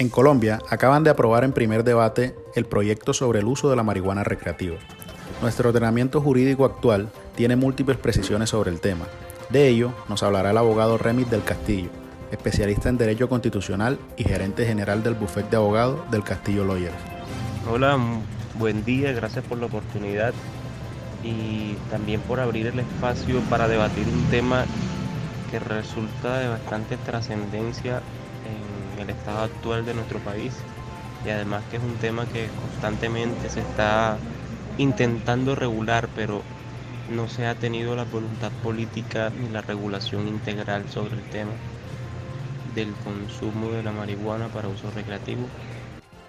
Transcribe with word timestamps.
En 0.00 0.08
Colombia 0.08 0.60
acaban 0.70 1.04
de 1.04 1.10
aprobar 1.10 1.44
en 1.44 1.52
primer 1.52 1.84
debate 1.84 2.34
el 2.54 2.64
proyecto 2.64 3.12
sobre 3.12 3.40
el 3.40 3.44
uso 3.44 3.68
de 3.68 3.76
la 3.76 3.82
marihuana 3.82 4.24
recreativa. 4.24 4.78
Nuestro 5.42 5.68
ordenamiento 5.68 6.22
jurídico 6.22 6.64
actual 6.64 7.10
tiene 7.36 7.54
múltiples 7.54 7.98
precisiones 7.98 8.48
sobre 8.48 8.70
el 8.70 8.80
tema. 8.80 9.04
De 9.50 9.68
ello 9.68 9.92
nos 10.08 10.22
hablará 10.22 10.52
el 10.52 10.56
abogado 10.56 10.96
Remit 10.96 11.28
del 11.28 11.44
Castillo, 11.44 11.90
especialista 12.32 12.88
en 12.88 12.96
Derecho 12.96 13.28
Constitucional 13.28 13.98
y 14.16 14.24
gerente 14.24 14.64
general 14.64 15.02
del 15.02 15.16
bufete 15.16 15.50
de 15.50 15.56
abogados 15.58 16.10
del 16.10 16.24
Castillo 16.24 16.64
Lawyers. 16.64 16.96
Hola, 17.70 17.98
buen 18.58 18.82
día, 18.86 19.12
gracias 19.12 19.44
por 19.44 19.58
la 19.58 19.66
oportunidad 19.66 20.32
y 21.22 21.74
también 21.90 22.22
por 22.22 22.40
abrir 22.40 22.68
el 22.68 22.78
espacio 22.78 23.38
para 23.50 23.68
debatir 23.68 24.08
un 24.08 24.24
tema 24.30 24.64
que 25.50 25.58
resulta 25.58 26.38
de 26.38 26.48
bastante 26.48 26.96
trascendencia 26.96 27.98
en 27.98 28.19
el 29.10 29.16
estado 29.16 29.42
actual 29.42 29.84
de 29.84 29.94
nuestro 29.94 30.18
país 30.20 30.52
y 31.24 31.30
además 31.30 31.62
que 31.70 31.76
es 31.76 31.82
un 31.82 31.96
tema 31.96 32.26
que 32.26 32.48
constantemente 32.60 33.50
se 33.50 33.60
está 33.60 34.16
intentando 34.78 35.54
regular, 35.54 36.08
pero 36.14 36.42
no 37.10 37.28
se 37.28 37.46
ha 37.46 37.54
tenido 37.54 37.96
la 37.96 38.04
voluntad 38.04 38.52
política 38.62 39.30
ni 39.30 39.48
la 39.48 39.60
regulación 39.60 40.28
integral 40.28 40.88
sobre 40.88 41.16
el 41.16 41.22
tema 41.24 41.52
del 42.74 42.92
consumo 43.04 43.70
de 43.70 43.82
la 43.82 43.92
marihuana 43.92 44.48
para 44.48 44.68
uso 44.68 44.90
recreativo. 44.92 45.42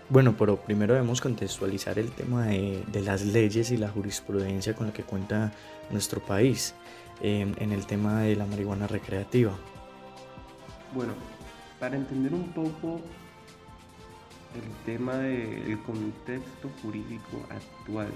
Bueno, 0.09 0.35
pero 0.37 0.57
primero 0.57 0.93
debemos 0.93 1.21
contextualizar 1.21 1.97
el 1.97 2.11
tema 2.11 2.47
de, 2.47 2.83
las 3.05 3.21
leyes 3.21 3.71
y 3.71 3.77
la 3.77 3.89
jurisprudencia 3.89 4.75
con 4.75 4.87
la 4.87 4.93
que 4.93 5.03
cuenta 5.03 5.53
nuestro 5.89 6.19
país 6.19 6.73
em, 7.21 7.53
en 7.59 7.71
el 7.71 7.85
tema 7.85 8.21
de 8.21 8.35
la 8.35 8.45
marihuana 8.45 8.87
recreativa. 8.87 9.53
Bueno, 10.93 11.13
para 11.81 11.97
entender 11.97 12.31
un 12.31 12.47
poco 12.53 13.01
el 14.53 14.85
tema 14.85 15.15
del 15.15 15.81
contexto 15.81 16.69
jurídico 16.81 17.43
actual 17.49 18.09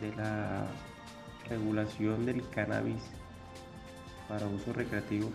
de 0.00 0.14
la 0.14 0.64
regulación 1.48 2.24
del 2.24 2.48
cannabis 2.50 3.02
para 4.28 4.46
uso 4.46 4.72
recreativo, 4.72 5.28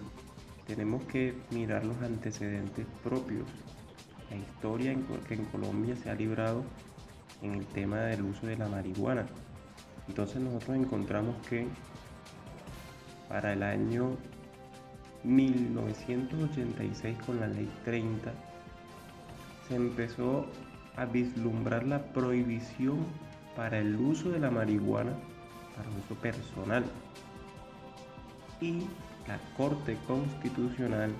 tenemos 0.65 1.03
que 1.03 1.35
mirar 1.51 1.83
los 1.83 2.01
antecedentes 2.01 2.87
propios 3.03 3.47
la 4.29 4.37
historia 4.37 4.95
que 5.27 5.33
en 5.33 5.45
Colombia 5.45 5.97
se 5.97 6.09
ha 6.09 6.15
librado 6.15 6.63
en 7.41 7.55
el 7.55 7.65
tema 7.67 7.99
del 8.03 8.23
uso 8.23 8.47
de 8.47 8.55
la 8.55 8.69
marihuana. 8.69 9.25
Entonces 10.07 10.41
nosotros 10.41 10.77
encontramos 10.77 11.35
que 11.47 11.67
para 13.27 13.51
el 13.51 13.63
año 13.63 14.17
1986 15.23 17.17
con 17.25 17.39
la 17.39 17.47
ley 17.47 17.69
30 17.85 18.33
se 19.67 19.75
empezó 19.75 20.45
a 20.95 21.05
vislumbrar 21.05 21.85
la 21.85 22.03
prohibición 22.13 23.05
para 23.55 23.79
el 23.79 23.95
uso 23.95 24.29
de 24.29 24.39
la 24.39 24.51
marihuana 24.51 25.13
para 25.75 25.89
uso 25.89 26.15
personal. 26.21 26.83
Y 28.59 28.81
la 29.27 29.39
Corte 29.57 29.97
Constitucional 30.07 31.11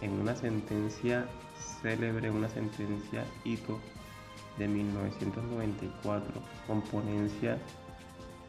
en 0.00 0.12
una 0.12 0.34
sentencia 0.34 1.26
célebre, 1.82 2.30
una 2.30 2.48
sentencia 2.48 3.24
hito 3.44 3.78
de 4.58 4.68
1994 4.68 6.42
con 6.66 6.82
ponencia 6.82 7.58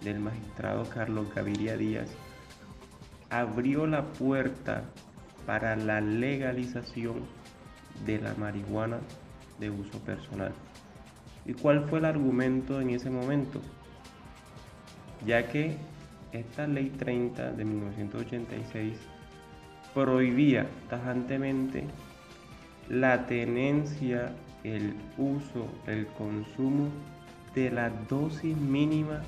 del 0.02 0.20
magistrado 0.20 0.84
Carlos 0.90 1.28
Gaviria 1.34 1.78
Díaz, 1.78 2.10
abrió 3.30 3.86
la 3.88 4.04
puerta 4.06 4.84
para 5.46 5.76
la 5.76 6.02
legalización 6.02 7.22
de 8.06 8.20
la 8.20 8.34
marihuana 8.36 9.00
de 9.60 9.70
uso 9.70 10.00
personal. 10.00 10.54
¿Y 11.46 11.54
cuál 11.54 11.86
fue 11.90 12.00
el 12.00 12.06
argumento 12.06 12.82
en 12.82 12.92
ese 12.92 13.10
momento? 13.10 13.62
Ya 15.26 15.48
que 15.48 15.78
esta 16.32 16.68
ley 16.68 16.90
30 16.90 17.52
de 17.54 17.66
1986 17.66 18.94
prohibía 19.94 20.68
tajantemente 20.90 21.86
la 22.90 23.26
tenencia, 23.26 24.32
el 24.64 24.96
uso, 25.18 25.68
el 25.88 26.08
consumo 26.08 26.90
de 27.56 27.72
la 27.72 27.90
dosis 28.10 28.56
mínima 28.56 29.22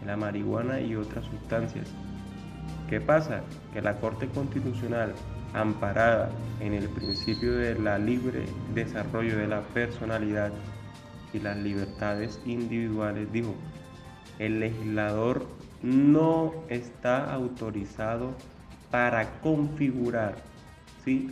de 0.00 0.06
la 0.06 0.16
marihuana 0.16 0.80
y 0.80 0.96
otras 0.96 1.24
sustancias. 1.26 1.92
¿Qué 2.88 3.00
pasa? 3.00 3.42
Que 3.72 3.80
la 3.80 3.96
Corte 3.96 4.28
Constitucional, 4.28 5.14
amparada 5.54 6.30
en 6.60 6.74
el 6.74 6.88
principio 6.88 7.54
de 7.54 7.78
la 7.78 7.98
libre 7.98 8.44
desarrollo 8.74 9.36
de 9.36 9.48
la 9.48 9.60
personalidad 9.60 10.52
y 11.32 11.38
las 11.38 11.56
libertades 11.56 12.40
individuales, 12.44 13.32
dijo, 13.32 13.54
el 14.38 14.60
legislador 14.60 15.46
no 15.82 16.52
está 16.68 17.32
autorizado 17.32 18.34
para 18.90 19.40
configurar 19.40 20.36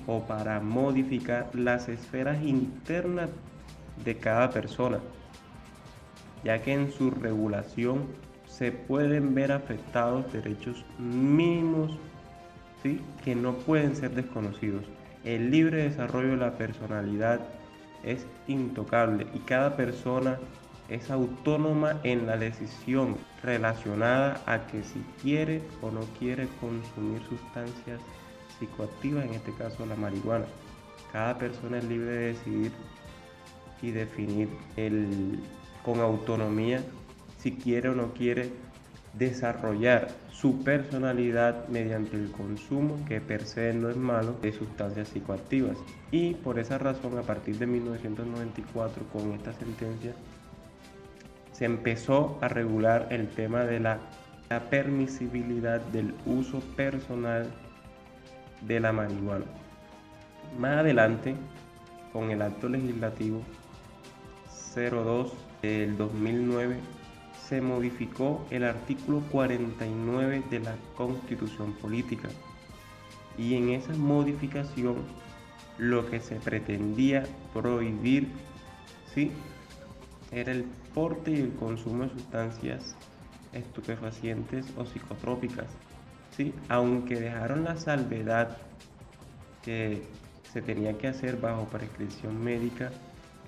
o 0.06 0.20
para 0.26 0.60
modificar 0.60 1.48
las 1.54 1.88
esferas 1.88 2.42
internas 2.42 3.30
de 4.04 4.16
cada 4.16 4.50
persona, 4.50 4.98
ya 6.42 6.60
que 6.60 6.72
en 6.72 6.90
su 6.90 7.10
regulación 7.10 8.06
se 8.60 8.72
pueden 8.72 9.34
ver 9.34 9.52
afectados 9.52 10.30
derechos 10.34 10.84
mínimos 10.98 11.92
¿sí? 12.82 13.00
que 13.24 13.34
no 13.34 13.54
pueden 13.54 13.96
ser 13.96 14.10
desconocidos. 14.10 14.84
El 15.24 15.50
libre 15.50 15.84
desarrollo 15.84 16.32
de 16.32 16.36
la 16.36 16.58
personalidad 16.58 17.40
es 18.04 18.26
intocable 18.48 19.26
y 19.32 19.38
cada 19.38 19.76
persona 19.76 20.38
es 20.90 21.10
autónoma 21.10 22.00
en 22.02 22.26
la 22.26 22.36
decisión 22.36 23.16
relacionada 23.42 24.42
a 24.44 24.66
que 24.66 24.82
si 24.82 25.02
quiere 25.22 25.62
o 25.80 25.90
no 25.90 26.00
quiere 26.18 26.46
consumir 26.60 27.22
sustancias 27.30 27.98
psicoactiva, 28.58 29.24
en 29.24 29.32
este 29.32 29.54
caso 29.54 29.86
la 29.86 29.96
marihuana. 29.96 30.44
Cada 31.12 31.38
persona 31.38 31.78
es 31.78 31.84
libre 31.84 32.10
de 32.10 32.26
decidir 32.34 32.72
y 33.80 33.90
definir 33.90 34.50
el, 34.76 35.40
con 35.82 36.00
autonomía 36.00 36.84
si 37.40 37.52
quiere 37.52 37.88
o 37.88 37.94
no 37.94 38.12
quiere 38.12 38.50
desarrollar 39.14 40.08
su 40.30 40.62
personalidad 40.62 41.68
mediante 41.68 42.16
el 42.16 42.30
consumo, 42.30 43.04
que 43.06 43.20
per 43.20 43.44
se 43.44 43.74
no 43.74 43.90
es 43.90 43.96
malo, 43.96 44.36
de 44.40 44.52
sustancias 44.52 45.08
psicoactivas. 45.08 45.76
Y 46.10 46.34
por 46.34 46.58
esa 46.58 46.78
razón, 46.78 47.18
a 47.18 47.22
partir 47.22 47.58
de 47.58 47.66
1994, 47.66 49.04
con 49.12 49.32
esta 49.32 49.52
sentencia, 49.52 50.12
se 51.52 51.64
empezó 51.64 52.38
a 52.40 52.48
regular 52.48 53.08
el 53.10 53.28
tema 53.28 53.64
de 53.64 53.80
la, 53.80 53.98
la 54.48 54.70
permisibilidad 54.70 55.80
del 55.80 56.14
uso 56.24 56.60
personal 56.76 57.50
de 58.62 58.80
la 58.80 58.92
marihuana. 58.92 59.44
Más 60.58 60.78
adelante, 60.78 61.34
con 62.12 62.30
el 62.30 62.42
acto 62.42 62.68
legislativo 62.68 63.42
02 64.74 65.32
del 65.62 65.96
2009, 65.96 66.76
se 67.50 67.60
modificó 67.60 68.46
el 68.50 68.64
artículo 68.64 69.20
49 69.30 70.44
de 70.48 70.60
la 70.60 70.76
Constitución 70.96 71.74
Política. 71.74 72.30
Y 73.36 73.54
en 73.56 73.68
esa 73.70 73.92
modificación 73.94 74.96
lo 75.76 76.08
que 76.08 76.20
se 76.20 76.36
pretendía 76.36 77.24
prohibir 77.52 78.28
¿sí? 79.14 79.30
era 80.30 80.52
el 80.52 80.64
porte 80.94 81.32
y 81.32 81.40
el 81.40 81.52
consumo 81.52 82.04
de 82.04 82.10
sustancias 82.10 82.96
estupefacientes 83.52 84.66
o 84.78 84.86
psicotrópicas 84.86 85.66
aunque 86.68 87.20
dejaron 87.20 87.64
la 87.64 87.76
salvedad 87.76 88.56
que 89.62 90.02
se 90.52 90.62
tenía 90.62 90.96
que 90.96 91.08
hacer 91.08 91.36
bajo 91.36 91.64
prescripción 91.66 92.42
médica, 92.42 92.90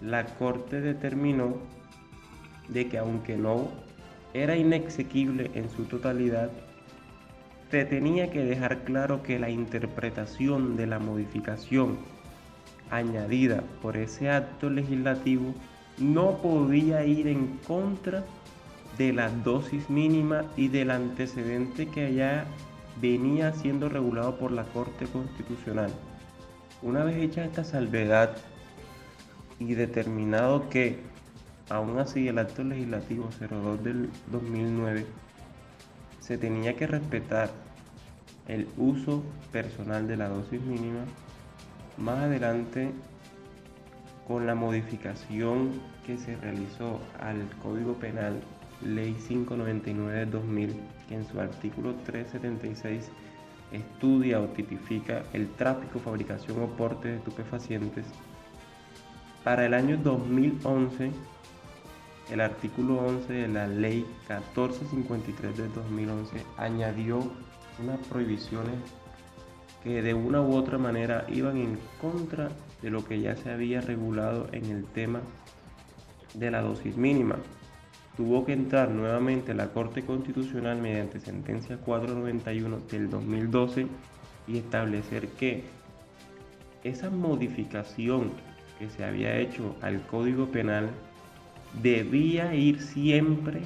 la 0.00 0.26
Corte 0.26 0.80
determinó 0.80 1.56
de 2.68 2.88
que 2.88 2.98
aunque 2.98 3.36
no 3.36 3.70
era 4.34 4.56
inexequible 4.56 5.50
en 5.54 5.70
su 5.70 5.84
totalidad, 5.84 6.50
se 7.70 7.84
tenía 7.84 8.30
que 8.30 8.44
dejar 8.44 8.84
claro 8.84 9.22
que 9.22 9.38
la 9.38 9.50
interpretación 9.50 10.76
de 10.76 10.86
la 10.86 10.98
modificación 10.98 11.96
añadida 12.90 13.64
por 13.80 13.96
ese 13.96 14.30
acto 14.30 14.68
legislativo 14.68 15.54
no 15.98 16.38
podía 16.38 17.04
ir 17.04 17.28
en 17.28 17.58
contra 17.66 18.24
de 18.98 19.12
la 19.12 19.30
dosis 19.30 19.88
mínima 19.88 20.44
y 20.56 20.68
del 20.68 20.90
antecedente 20.90 21.86
que 21.88 22.06
haya 22.06 22.44
venía 23.00 23.52
siendo 23.54 23.88
regulado 23.88 24.36
por 24.36 24.52
la 24.52 24.64
Corte 24.64 25.06
Constitucional. 25.06 25.90
Una 26.82 27.04
vez 27.04 27.16
hecha 27.16 27.44
esta 27.44 27.64
salvedad 27.64 28.36
y 29.58 29.74
determinado 29.74 30.68
que, 30.68 30.98
aún 31.68 31.98
así, 31.98 32.28
el 32.28 32.38
acto 32.38 32.64
legislativo 32.64 33.28
02 33.38 33.84
del 33.84 34.10
2009 34.30 35.06
se 36.20 36.38
tenía 36.38 36.76
que 36.76 36.86
respetar 36.86 37.50
el 38.48 38.68
uso 38.76 39.22
personal 39.50 40.06
de 40.08 40.16
la 40.16 40.28
dosis 40.28 40.60
mínima, 40.62 41.04
más 41.98 42.18
adelante 42.18 42.90
con 44.26 44.46
la 44.46 44.54
modificación 44.54 45.80
que 46.06 46.16
se 46.16 46.36
realizó 46.36 47.00
al 47.20 47.48
Código 47.62 47.94
Penal, 47.94 48.40
Ley 48.82 49.14
599 49.14 50.18
de 50.18 50.26
2000, 50.26 50.80
que 51.08 51.14
en 51.14 51.26
su 51.26 51.40
artículo 51.40 51.94
376 52.04 53.10
estudia 53.72 54.40
o 54.40 54.46
tipifica 54.48 55.22
el 55.32 55.48
tráfico, 55.50 55.98
fabricación 55.98 56.62
o 56.62 56.66
porte 56.76 57.08
de 57.08 57.16
estupefacientes, 57.16 58.04
para 59.44 59.66
el 59.66 59.74
año 59.74 59.96
2011, 59.96 61.10
el 62.32 62.40
artículo 62.40 62.96
11 62.96 63.30
de 63.30 63.48
la 63.48 63.66
ley 63.66 64.06
1453 64.28 65.54
de 65.54 65.68
2011 65.68 66.36
añadió 66.56 67.30
unas 67.78 67.98
prohibiciones 68.06 68.74
que 69.84 70.00
de 70.00 70.14
una 70.14 70.40
u 70.40 70.54
otra 70.54 70.78
manera 70.78 71.26
iban 71.28 71.58
en 71.58 71.78
contra 72.00 72.48
de 72.80 72.90
lo 72.90 73.04
que 73.04 73.20
ya 73.20 73.36
se 73.36 73.50
había 73.50 73.82
regulado 73.82 74.48
en 74.52 74.64
el 74.66 74.84
tema 74.86 75.20
de 76.32 76.50
la 76.50 76.62
dosis 76.62 76.96
mínima. 76.96 77.36
Tuvo 78.16 78.46
que 78.46 78.54
entrar 78.54 78.90
nuevamente 78.90 79.52
la 79.52 79.68
Corte 79.68 80.02
Constitucional 80.02 80.80
mediante 80.80 81.20
sentencia 81.20 81.76
491 81.76 82.78
del 82.90 83.10
2012 83.10 83.86
y 84.46 84.58
establecer 84.58 85.28
que 85.28 85.64
esa 86.82 87.10
modificación 87.10 88.30
que 88.78 88.88
se 88.88 89.04
había 89.04 89.36
hecho 89.36 89.76
al 89.82 90.06
Código 90.06 90.46
Penal 90.46 90.90
debía 91.80 92.54
ir 92.54 92.80
siempre 92.80 93.62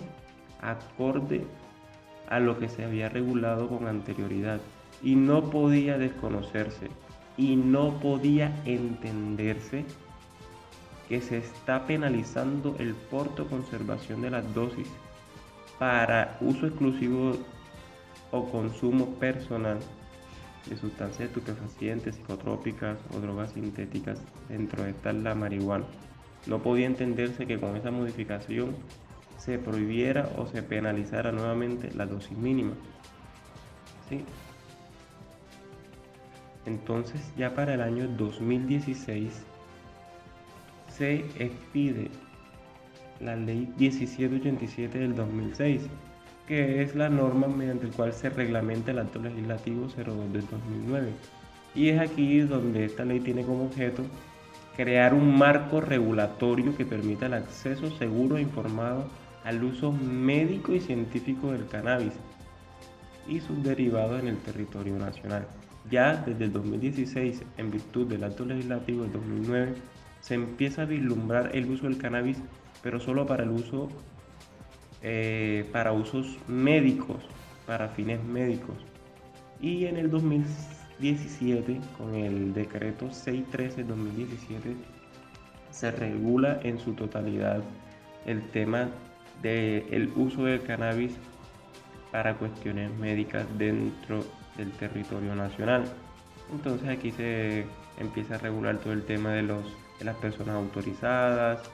acorde 0.61 1.45
a 2.29 2.41
lo 2.41 2.59
que 2.59 2.69
se 2.69 2.85
había 2.85 3.09
regulado 3.09 3.69
con 3.69 3.87
anterioridad 3.87 4.61
y 5.03 5.15
no 5.17 5.51
podía 5.51 5.99
desconocerse 5.99 6.89
y 7.37 7.57
no 7.57 8.01
podía 8.01 8.53
entenderse 8.65 9.85
que 11.09 11.21
se 11.21 11.39
está 11.39 11.87
penalizando 11.87 12.75
el 12.79 12.95
porto 12.95 13.47
conservación 13.47 14.23
de 14.23 14.31
las 14.31 14.55
dosis 14.55 14.89
para 15.79 16.37
uso 16.41 16.67
exclusivo 16.67 17.37
o 18.33 18.51
consumo 18.51 19.07
personal 19.17 19.79
de 20.69 20.77
sustancias 20.77 21.29
estupefacientes, 21.29 22.17
psicotrópicas 22.17 22.99
o 23.15 23.21
drogas 23.21 23.53
sintéticas, 23.53 24.21
dentro 24.49 24.83
de 24.83 24.91
esta 24.91 25.13
la 25.13 25.35
marihuana. 25.35 25.85
No 26.47 26.63
podía 26.63 26.87
entenderse 26.87 27.47
que 27.47 27.59
con 27.59 27.77
esa 27.77 27.91
modificación 27.91 28.77
se 29.39 29.59
prohibiera 29.59 30.31
o 30.37 30.47
se 30.47 30.63
penalizara 30.63 31.33
nuevamente 31.33 31.91
la 31.95 32.07
dosis 32.07 32.37
mínima. 32.37 32.73
¿Sí? 34.09 34.25
Entonces 36.67 37.21
ya 37.37 37.55
para 37.55 37.75
el 37.75 37.81
año 37.81 38.09
2016 38.09 39.45
se 40.89 41.17
expide 41.39 42.11
la 43.21 43.37
ley 43.37 43.73
1787 43.79 44.99
del 44.99 45.15
2006, 45.15 45.83
que 46.47 46.83
es 46.83 46.95
la 46.95 47.09
norma 47.09 47.47
mediante 47.47 47.87
la 47.87 47.93
cual 47.93 48.13
se 48.13 48.31
reglamenta 48.31 48.91
el 48.91 48.99
acto 48.99 49.21
legislativo 49.21 49.87
02 49.89 50.33
del 50.33 50.47
2009. 50.47 51.09
Y 51.75 51.89
es 51.91 52.01
aquí 52.01 52.41
donde 52.41 52.85
esta 52.85 53.05
ley 53.05 53.21
tiene 53.21 53.45
como 53.45 53.65
objeto 53.67 54.03
crear 54.77 55.15
un 55.15 55.37
marco 55.37 55.81
regulatorio 55.81 56.77
que 56.77 56.85
permita 56.85 57.27
el 57.27 57.35
acceso 57.35 57.91
seguro 57.97 58.37
e 58.37 58.43
informado 58.43 59.09
al 59.43 59.65
uso 59.65 59.91
médico 59.91 60.75
y 60.75 60.81
científico 60.81 61.51
del 61.51 61.67
cannabis 61.67 62.13
y 63.27 63.41
sus 63.41 63.63
derivados 63.63 64.21
en 64.21 64.29
el 64.29 64.37
territorio 64.39 64.99
nacional. 64.99 65.47
Ya 65.91 66.17
desde 66.17 66.45
el 66.45 66.53
2016, 66.53 67.43
en 67.57 67.71
virtud 67.71 68.07
del 68.07 68.25
acto 68.25 68.45
legislativo 68.45 69.03
del 69.03 69.13
2009, 69.13 69.75
se 70.21 70.35
empieza 70.35 70.83
a 70.83 70.85
vislumbrar 70.85 71.51
el 71.55 71.71
uso 71.71 71.85
del 71.85 71.97
cannabis, 71.97 72.39
pero 72.83 73.01
solo 73.01 73.27
para 73.27 73.45
el 73.45 73.51
uso, 73.51 73.89
eh, 75.03 75.69
para 75.73 75.93
usos 75.93 76.37
médicos, 76.49 77.19
para 77.67 77.89
fines 77.89 78.23
médicos. 78.25 78.77
Y 79.61 79.87
en 79.87 79.97
el 79.97 80.11
2017, 80.99 81.81
con 81.99 82.15
el 82.15 82.55
decreto 82.55 83.07
613-2017, 83.07 84.75
se 85.71 85.91
regula 85.91 86.61
en 86.63 86.79
su 86.79 86.95
totalidad 86.95 87.63
el 88.25 88.43
tema 88.51 88.89
del 89.43 90.11
uso 90.17 90.45
del 90.45 90.63
cannabis 90.63 91.13
para 92.11 92.35
cuestiones 92.35 92.91
médicas 92.99 93.47
dentro 93.59 94.25
del 94.57 94.73
territorio 94.73 95.35
nacional. 95.35 95.85
Entonces 96.51 96.89
aquí 96.89 97.11
se 97.11 97.67
empieza 97.99 98.37
a 98.37 98.39
regular 98.39 98.79
todo 98.79 98.93
el 98.93 99.05
tema 99.05 99.33
de 99.33 99.43
las 99.43 100.17
personas 100.17 100.55
autorizadas, 100.55 101.71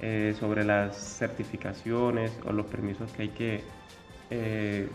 eh, 0.00 0.36
sobre 0.38 0.64
las 0.64 0.96
certificaciones 0.96 2.30
o 2.46 2.52
los 2.52 2.66
permisos 2.66 3.10
que 3.12 3.22
hay 3.22 3.28
que 3.30 3.64
eh, 4.30 4.88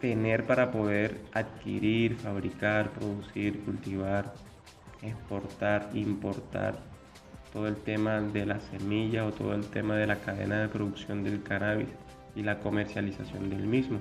tener 0.00 0.46
para 0.46 0.70
poder 0.70 1.20
adquirir, 1.32 2.16
fabricar, 2.16 2.90
producir, 2.90 3.60
cultivar, 3.64 4.32
exportar, 5.02 5.90
importar 5.94 6.78
todo 7.52 7.66
el 7.66 7.76
tema 7.76 8.20
de 8.20 8.46
la 8.46 8.60
semilla 8.60 9.26
o 9.26 9.32
todo 9.32 9.54
el 9.54 9.66
tema 9.66 9.96
de 9.96 10.06
la 10.06 10.16
cadena 10.16 10.60
de 10.60 10.68
producción 10.68 11.24
del 11.24 11.42
cannabis 11.42 11.88
y 12.36 12.42
la 12.42 12.60
comercialización 12.60 13.50
del 13.50 13.66
mismo. 13.66 13.98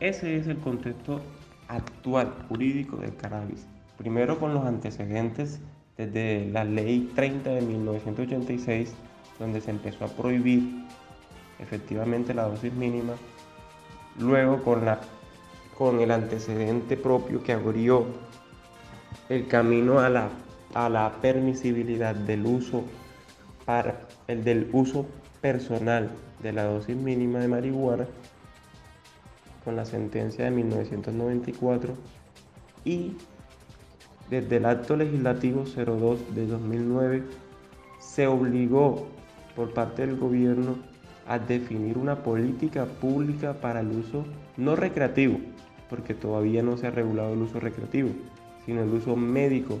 Ese 0.00 0.36
es 0.36 0.46
el 0.48 0.58
contexto 0.58 1.20
actual 1.68 2.34
jurídico 2.48 2.96
del 2.96 3.14
cannabis. 3.16 3.66
Primero 3.96 4.38
con 4.38 4.54
los 4.54 4.64
antecedentes 4.64 5.60
desde 5.96 6.50
la 6.50 6.64
ley 6.64 7.12
30 7.14 7.50
de 7.50 7.60
1986, 7.62 8.94
donde 9.38 9.60
se 9.60 9.70
empezó 9.70 10.04
a 10.04 10.08
prohibir 10.08 10.84
efectivamente 11.58 12.34
la 12.34 12.44
dosis 12.44 12.72
mínima. 12.72 13.14
Luego 14.18 14.62
con, 14.62 14.84
la, 14.84 15.00
con 15.76 16.00
el 16.00 16.10
antecedente 16.10 16.96
propio 16.96 17.42
que 17.42 17.52
abrió 17.52 18.06
el 19.28 19.46
camino 19.48 20.00
a 20.00 20.08
la, 20.08 20.28
a 20.74 20.88
la 20.88 21.12
permisibilidad 21.20 22.14
del 22.14 22.46
uso 22.46 22.84
para 23.64 24.06
el 24.28 24.44
del 24.44 24.68
uso 24.72 25.06
personal 25.40 26.10
de 26.42 26.52
la 26.52 26.64
dosis 26.64 26.96
mínima 26.96 27.38
de 27.38 27.48
marihuana 27.48 28.06
con 29.64 29.76
la 29.76 29.84
sentencia 29.84 30.44
de 30.44 30.50
1994 30.50 31.94
y 32.84 33.16
desde 34.30 34.56
el 34.56 34.66
acto 34.66 34.96
legislativo 34.96 35.64
02 35.64 36.34
de 36.34 36.46
2009 36.46 37.22
se 37.98 38.26
obligó 38.26 39.06
por 39.56 39.72
parte 39.72 40.06
del 40.06 40.16
gobierno 40.16 40.76
a 41.26 41.38
definir 41.38 41.98
una 41.98 42.22
política 42.22 42.84
pública 42.86 43.54
para 43.54 43.80
el 43.80 43.88
uso 43.88 44.24
no 44.56 44.76
recreativo, 44.76 45.38
porque 45.88 46.14
todavía 46.14 46.62
no 46.62 46.76
se 46.76 46.86
ha 46.86 46.90
regulado 46.90 47.34
el 47.34 47.42
uso 47.42 47.60
recreativo, 47.60 48.10
sino 48.66 48.82
el 48.82 48.92
uso 48.92 49.16
médico 49.16 49.80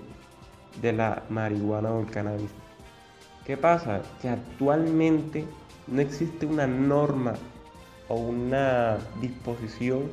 de 0.80 0.92
la 0.92 1.22
marihuana 1.28 1.92
o 1.92 2.00
el 2.00 2.06
cannabis. 2.06 2.50
¿Qué 3.46 3.56
pasa? 3.56 4.02
Que 4.22 4.28
actualmente 4.28 5.44
no 5.86 6.00
existe 6.00 6.46
una 6.46 6.66
norma 6.66 7.34
o 8.08 8.16
una 8.16 8.98
disposición 9.20 10.04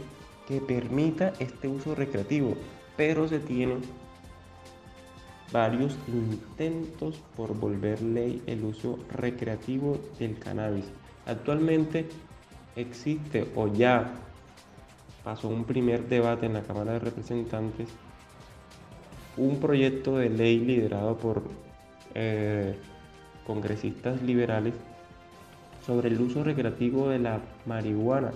que 0.48 0.60
permita 0.60 1.34
este 1.40 1.68
uso 1.68 1.96
recreativo, 1.96 2.56
pero 2.98 3.28
se 3.28 3.40
tienen 3.40 3.82
varios 5.52 5.98
intentos 6.08 7.22
por 7.36 7.54
volver 7.58 8.02
ley 8.02 8.42
el 8.48 8.64
uso 8.64 9.00
recreativo 9.14 9.98
del 10.20 10.38
cannabis. 10.40 10.86
Actualmente 11.26 12.08
existe 12.76 13.48
o 13.56 13.68
ya 13.68 14.12
pasó 15.24 15.48
un 15.48 15.66
primer 15.66 16.08
debate 16.08 16.46
en 16.46 16.54
la 16.54 16.64
Cámara 16.64 16.94
de 16.94 17.00
Representantes 17.00 17.90
un 19.38 19.60
proyecto 19.60 20.18
de 20.18 20.30
ley 20.30 20.60
liderado 20.60 21.18
por 21.18 21.44
eh, 22.16 22.76
congresistas 23.46 24.22
liberales 24.22 24.74
sobre 25.86 26.10
el 26.10 26.20
uso 26.20 26.44
recreativo 26.44 27.10
de 27.10 27.20
la 27.20 27.40
marihuana. 27.66 28.32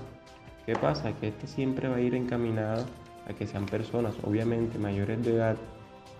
¿Qué 0.65 0.75
pasa? 0.75 1.13
Que 1.19 1.27
este 1.27 1.47
siempre 1.47 1.87
va 1.87 1.97
a 1.97 2.01
ir 2.01 2.15
encaminado 2.15 2.85
a 3.27 3.33
que 3.33 3.45
sean 3.45 3.65
personas, 3.65 4.15
obviamente 4.23 4.79
mayores 4.79 5.23
de 5.23 5.35
edad, 5.35 5.57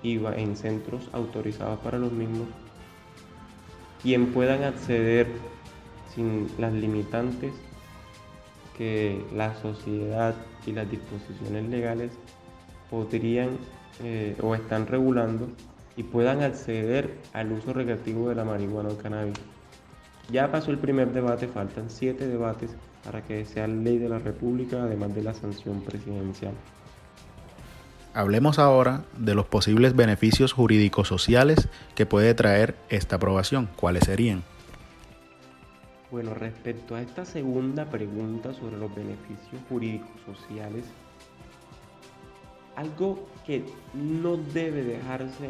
y 0.03 0.23
en 0.23 0.55
centros 0.55 1.09
autorizados 1.13 1.79
para 1.79 1.97
los 1.97 2.11
mismos, 2.11 2.47
quien 4.03 4.27
puedan 4.33 4.63
acceder 4.63 5.27
sin 6.15 6.47
las 6.57 6.73
limitantes 6.73 7.53
que 8.77 9.23
la 9.33 9.55
sociedad 9.61 10.35
y 10.65 10.71
las 10.71 10.89
disposiciones 10.89 11.69
legales 11.69 12.11
podrían 12.89 13.49
eh, 14.03 14.35
o 14.41 14.55
están 14.55 14.87
regulando 14.87 15.47
y 15.97 16.03
puedan 16.03 16.43
acceder 16.43 17.15
al 17.33 17.51
uso 17.51 17.73
recreativo 17.73 18.29
de 18.29 18.35
la 18.35 18.43
marihuana 18.43 18.89
o 18.89 18.97
cannabis. 18.97 19.35
Ya 20.31 20.51
pasó 20.51 20.71
el 20.71 20.79
primer 20.79 21.13
debate, 21.13 21.47
faltan 21.47 21.89
siete 21.89 22.27
debates 22.27 22.71
para 23.03 23.21
que 23.21 23.45
sea 23.45 23.67
ley 23.67 23.97
de 23.97 24.09
la 24.09 24.19
República, 24.19 24.83
además 24.83 25.13
de 25.15 25.23
la 25.23 25.33
sanción 25.33 25.81
presidencial. 25.81 26.53
Hablemos 28.13 28.59
ahora 28.59 29.03
de 29.17 29.35
los 29.35 29.45
posibles 29.45 29.95
beneficios 29.95 30.53
jurídicos 30.53 31.07
sociales 31.07 31.67
que 31.95 32.05
puede 32.05 32.33
traer 32.33 32.75
esta 32.89 33.17
aprobación. 33.17 33.69
¿Cuáles 33.75 34.05
serían? 34.05 34.43
Bueno, 36.11 36.33
respecto 36.35 36.95
a 36.95 37.01
esta 37.01 37.25
segunda 37.25 37.89
pregunta 37.89 38.53
sobre 38.53 38.77
los 38.77 38.93
beneficios 38.93 39.61
jurídicos 39.67 40.21
sociales, 40.25 40.85
algo 42.75 43.27
que 43.45 43.65
no 43.93 44.37
debe 44.37 44.83
dejarse 44.83 45.49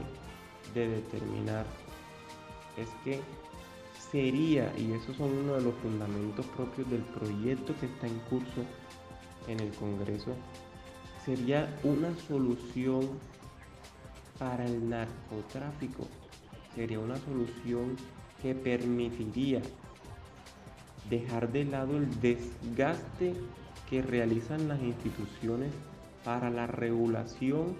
de 0.73 0.87
determinar 0.87 1.65
es 2.77 2.87
que 3.03 3.19
sería, 4.11 4.71
y 4.77 4.93
esos 4.93 5.17
son 5.17 5.31
uno 5.31 5.55
de 5.55 5.61
los 5.61 5.75
fundamentos 5.75 6.45
propios 6.47 6.89
del 6.89 7.01
proyecto 7.01 7.73
que 7.79 7.87
está 7.87 8.07
en 8.07 8.19
curso 8.29 8.63
en 9.47 9.59
el 9.59 9.71
Congreso, 9.73 10.35
sería 11.25 11.67
una 11.83 12.15
solución 12.27 13.09
para 14.39 14.65
el 14.65 14.89
narcotráfico. 14.89 16.07
Sería 16.75 16.99
una 16.99 17.17
solución 17.17 17.95
que 18.41 18.53
permitiría 18.53 19.61
dejar 21.09 21.51
de 21.51 21.65
lado 21.65 21.97
el 21.97 22.19
desgaste 22.19 23.33
que 23.89 24.01
realizan 24.01 24.67
las 24.67 24.81
instituciones 24.81 25.71
para 26.23 26.49
la 26.49 26.67
regulación 26.67 27.75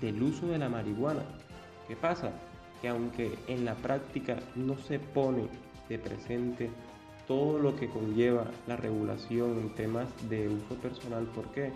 del 0.00 0.22
uso 0.22 0.46
de 0.48 0.58
la 0.58 0.68
marihuana. 0.68 1.22
¿Qué 1.88 1.96
pasa? 1.96 2.32
Que 2.80 2.88
aunque 2.88 3.38
en 3.48 3.64
la 3.64 3.74
práctica 3.74 4.38
no 4.54 4.76
se 4.78 4.98
pone 4.98 5.48
de 5.88 5.98
presente 5.98 6.70
todo 7.26 7.58
lo 7.58 7.76
que 7.76 7.88
conlleva 7.88 8.46
la 8.66 8.76
regulación 8.76 9.58
en 9.58 9.74
temas 9.74 10.08
de 10.28 10.48
uso 10.48 10.74
personal, 10.76 11.24
¿por 11.26 11.46
qué? 11.52 11.72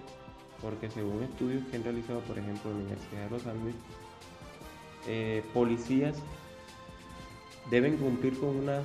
porque 0.65 0.91
según 0.91 1.23
estudios 1.23 1.63
que 1.67 1.77
han 1.77 1.85
realizado, 1.85 2.21
por 2.21 2.39
ejemplo, 2.39 2.71
en 2.71 2.79
la 2.79 2.85
Universidad 2.85 3.25
de 3.25 3.31
los 3.31 3.47
Andes, 3.47 3.75
eh, 5.07 5.45
policías 5.53 6.17
deben 7.71 7.99
cumplir 7.99 8.39
con 8.39 8.57
unas 8.57 8.85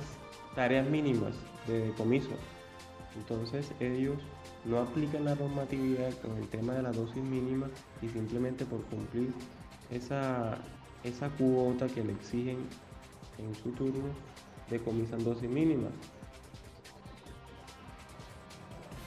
tareas 0.54 0.86
mínimas 0.86 1.32
de 1.66 1.86
decomiso. 1.86 2.30
Entonces 3.16 3.72
ellos 3.80 4.18
no 4.64 4.78
aplican 4.78 5.24
la 5.24 5.34
normatividad 5.34 6.12
con 6.20 6.36
el 6.36 6.48
tema 6.48 6.74
de 6.74 6.82
la 6.82 6.92
dosis 6.92 7.22
mínima 7.22 7.68
y 8.02 8.08
simplemente 8.08 8.64
por 8.64 8.82
cumplir 8.84 9.32
esa, 9.90 10.58
esa 11.02 11.28
cuota 11.30 11.86
que 11.88 12.04
le 12.04 12.12
exigen 12.12 12.58
en 13.38 13.54
su 13.54 13.70
turno, 13.72 14.04
decomisan 14.68 15.24
dosis 15.24 15.48
mínimas. 15.48 15.92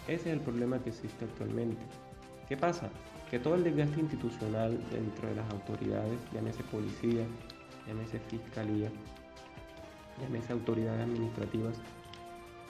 Ese 0.07 0.31
es 0.31 0.37
el 0.37 0.41
problema 0.41 0.79
que 0.79 0.89
existe 0.89 1.23
actualmente. 1.23 1.81
¿Qué 2.49 2.57
pasa? 2.57 2.89
Que 3.29 3.39
todo 3.39 3.55
el 3.55 3.63
desgaste 3.63 4.01
institucional 4.01 4.77
dentro 4.91 5.29
de 5.29 5.35
las 5.35 5.49
autoridades, 5.49 6.19
llámese 6.33 6.61
policía, 6.63 7.25
llámese 7.87 8.19
fiscalía, 8.19 8.91
llámese 10.21 10.51
autoridades 10.51 11.01
administrativas, 11.01 11.77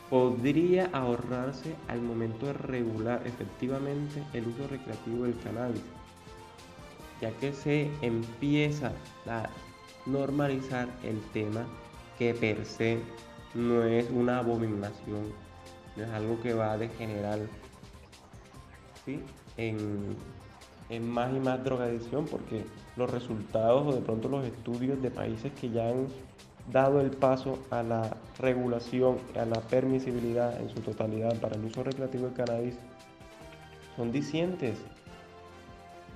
podría 0.10 0.90
ahorrarse 0.94 1.76
al 1.88 2.02
momento 2.02 2.46
de 2.48 2.54
regular 2.54 3.22
efectivamente 3.26 4.24
el 4.34 4.48
uso 4.48 4.68
recreativo 4.68 5.24
del 5.24 5.38
cannabis, 5.40 5.82
ya 7.22 7.32
que 7.32 7.54
se 7.54 7.90
empieza 8.02 8.92
a 9.28 9.50
normalizar 10.06 10.88
el 11.04 11.20
tema 11.32 11.66
que 12.18 12.34
per 12.34 12.66
se 12.66 13.00
no 13.54 13.84
es 13.84 14.10
una 14.10 14.40
abominación, 14.40 15.32
no 15.96 16.04
es 16.04 16.10
algo 16.10 16.40
que 16.42 16.54
va 16.54 16.74
a 16.74 16.78
degenerar 16.78 17.40
¿sí? 19.06 19.20
en, 19.58 20.16
más 21.12 21.34
y 21.34 21.40
más 21.40 21.64
drogadicción 21.64 22.26
porque 22.26 22.66
los 22.96 23.10
resultados 23.10 23.88
o 23.88 23.96
de 23.96 24.02
pronto 24.02 24.30
los 24.30 24.46
estudios 24.46 25.02
de 25.02 25.10
países 25.10 25.52
que 25.60 25.70
ya 25.70 25.90
han 25.90 26.08
dado 26.72 27.02
el 27.02 27.12
paso 27.12 27.60
a 27.70 27.84
la 27.84 28.16
regulación, 28.40 29.18
a 29.40 29.46
la 29.46 29.60
permisibilidad 29.62 30.60
en 30.60 30.70
su 30.70 30.82
totalidad 30.82 31.40
para 31.40 31.56
el 31.56 31.66
uso 31.66 31.84
recreativo 31.84 32.28
del 32.28 32.34
cannabis 32.34 32.76
son 33.96 34.12
dicientes. 34.12 34.80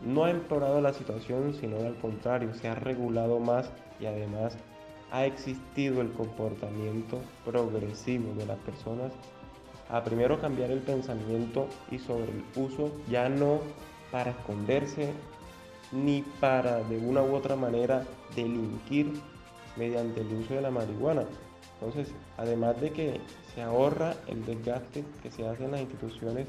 No 0.05 0.25
ha 0.25 0.31
empeorado 0.31 0.79
la 0.79 0.93
situación, 0.93 1.55
sino 1.59 1.77
al 1.77 1.95
contrario, 1.95 2.53
se 2.53 2.67
ha 2.67 2.75
regulado 2.75 3.39
más 3.39 3.69
y 3.99 4.05
además 4.05 4.57
ha 5.11 5.25
existido 5.25 6.01
el 6.01 6.11
comportamiento 6.11 7.19
progresivo 7.45 8.33
de 8.35 8.45
las 8.45 8.57
personas 8.59 9.11
a 9.89 10.03
primero 10.03 10.39
cambiar 10.39 10.71
el 10.71 10.79
pensamiento 10.79 11.67
y 11.91 11.99
sobre 11.99 12.31
el 12.31 12.43
uso, 12.55 12.91
ya 13.09 13.29
no 13.29 13.59
para 14.11 14.31
esconderse 14.31 15.13
ni 15.91 16.23
para 16.41 16.83
de 16.83 16.97
una 16.97 17.21
u 17.21 17.35
otra 17.35 17.55
manera 17.55 18.03
delinquir 18.35 19.13
mediante 19.77 20.21
el 20.21 20.33
uso 20.33 20.55
de 20.55 20.61
la 20.61 20.71
marihuana. 20.71 21.23
Entonces, 21.79 22.13
además 22.37 22.79
de 22.81 22.91
que 22.91 23.21
se 23.53 23.61
ahorra 23.61 24.15
el 24.27 24.45
desgaste 24.45 25.03
que 25.21 25.31
se 25.31 25.47
hace 25.47 25.65
en 25.65 25.71
las 25.71 25.81
instituciones, 25.81 26.47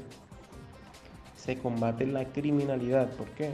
se 1.35 1.57
combate 1.57 2.05
la 2.05 2.25
criminalidad. 2.25 3.09
¿Por 3.11 3.27
qué? 3.29 3.53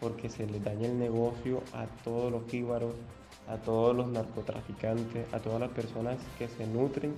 Porque 0.00 0.28
se 0.28 0.46
le 0.46 0.60
daña 0.60 0.86
el 0.88 0.98
negocio 0.98 1.62
a 1.72 1.86
todos 2.04 2.30
los 2.30 2.50
jíbaros, 2.50 2.94
a 3.48 3.56
todos 3.56 3.96
los 3.96 4.08
narcotraficantes, 4.08 5.32
a 5.32 5.38
todas 5.38 5.60
las 5.60 5.70
personas 5.70 6.18
que 6.38 6.48
se 6.48 6.66
nutren 6.66 7.14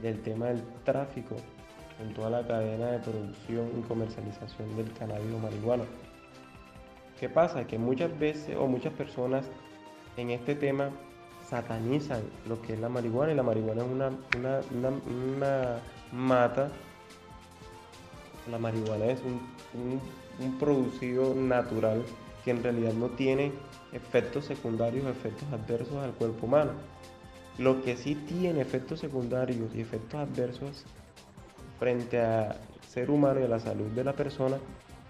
del 0.00 0.20
tema 0.22 0.46
del 0.46 0.62
tráfico 0.84 1.36
en 2.00 2.14
toda 2.14 2.30
la 2.30 2.46
cadena 2.46 2.92
de 2.92 2.98
producción 3.00 3.68
y 3.78 3.82
comercialización 3.82 4.76
del 4.76 4.92
cannabis 4.92 5.32
o 5.34 5.38
marihuana. 5.38 5.84
¿Qué 7.18 7.28
pasa? 7.28 7.66
Que 7.66 7.78
muchas 7.78 8.16
veces 8.18 8.56
o 8.56 8.66
muchas 8.66 8.92
personas 8.92 9.48
en 10.16 10.30
este 10.30 10.54
tema 10.54 10.90
satanizan 11.54 12.22
lo 12.48 12.60
que 12.60 12.72
es 12.72 12.80
la 12.80 12.88
marihuana 12.88 13.32
y 13.32 13.36
la 13.36 13.44
marihuana 13.44 13.82
es 13.82 13.88
una, 13.88 14.60
una, 14.72 15.78
mata. 16.12 16.68
La 18.50 18.58
marihuana 18.58 19.04
es 19.06 19.20
un, 19.22 20.00
un 20.40 20.58
producido 20.58 21.32
natural 21.32 22.02
que 22.44 22.50
en 22.50 22.60
realidad 22.60 22.92
no 22.94 23.06
tiene 23.10 23.52
efectos 23.92 24.46
secundarios, 24.46 25.06
efectos 25.06 25.46
adversos 25.52 25.96
al 26.02 26.10
cuerpo 26.14 26.46
humano. 26.46 26.72
Lo 27.58 27.82
que 27.82 27.96
sí 27.96 28.16
tiene 28.16 28.60
efectos 28.60 28.98
secundarios 28.98 29.72
y 29.76 29.80
efectos 29.80 30.18
adversos 30.18 30.84
frente 31.78 32.20
al 32.20 32.56
ser 32.88 33.12
humano 33.12 33.38
y 33.40 33.44
a 33.44 33.48
la 33.48 33.60
salud 33.60 33.86
de 33.92 34.02
la 34.02 34.12
persona 34.14 34.58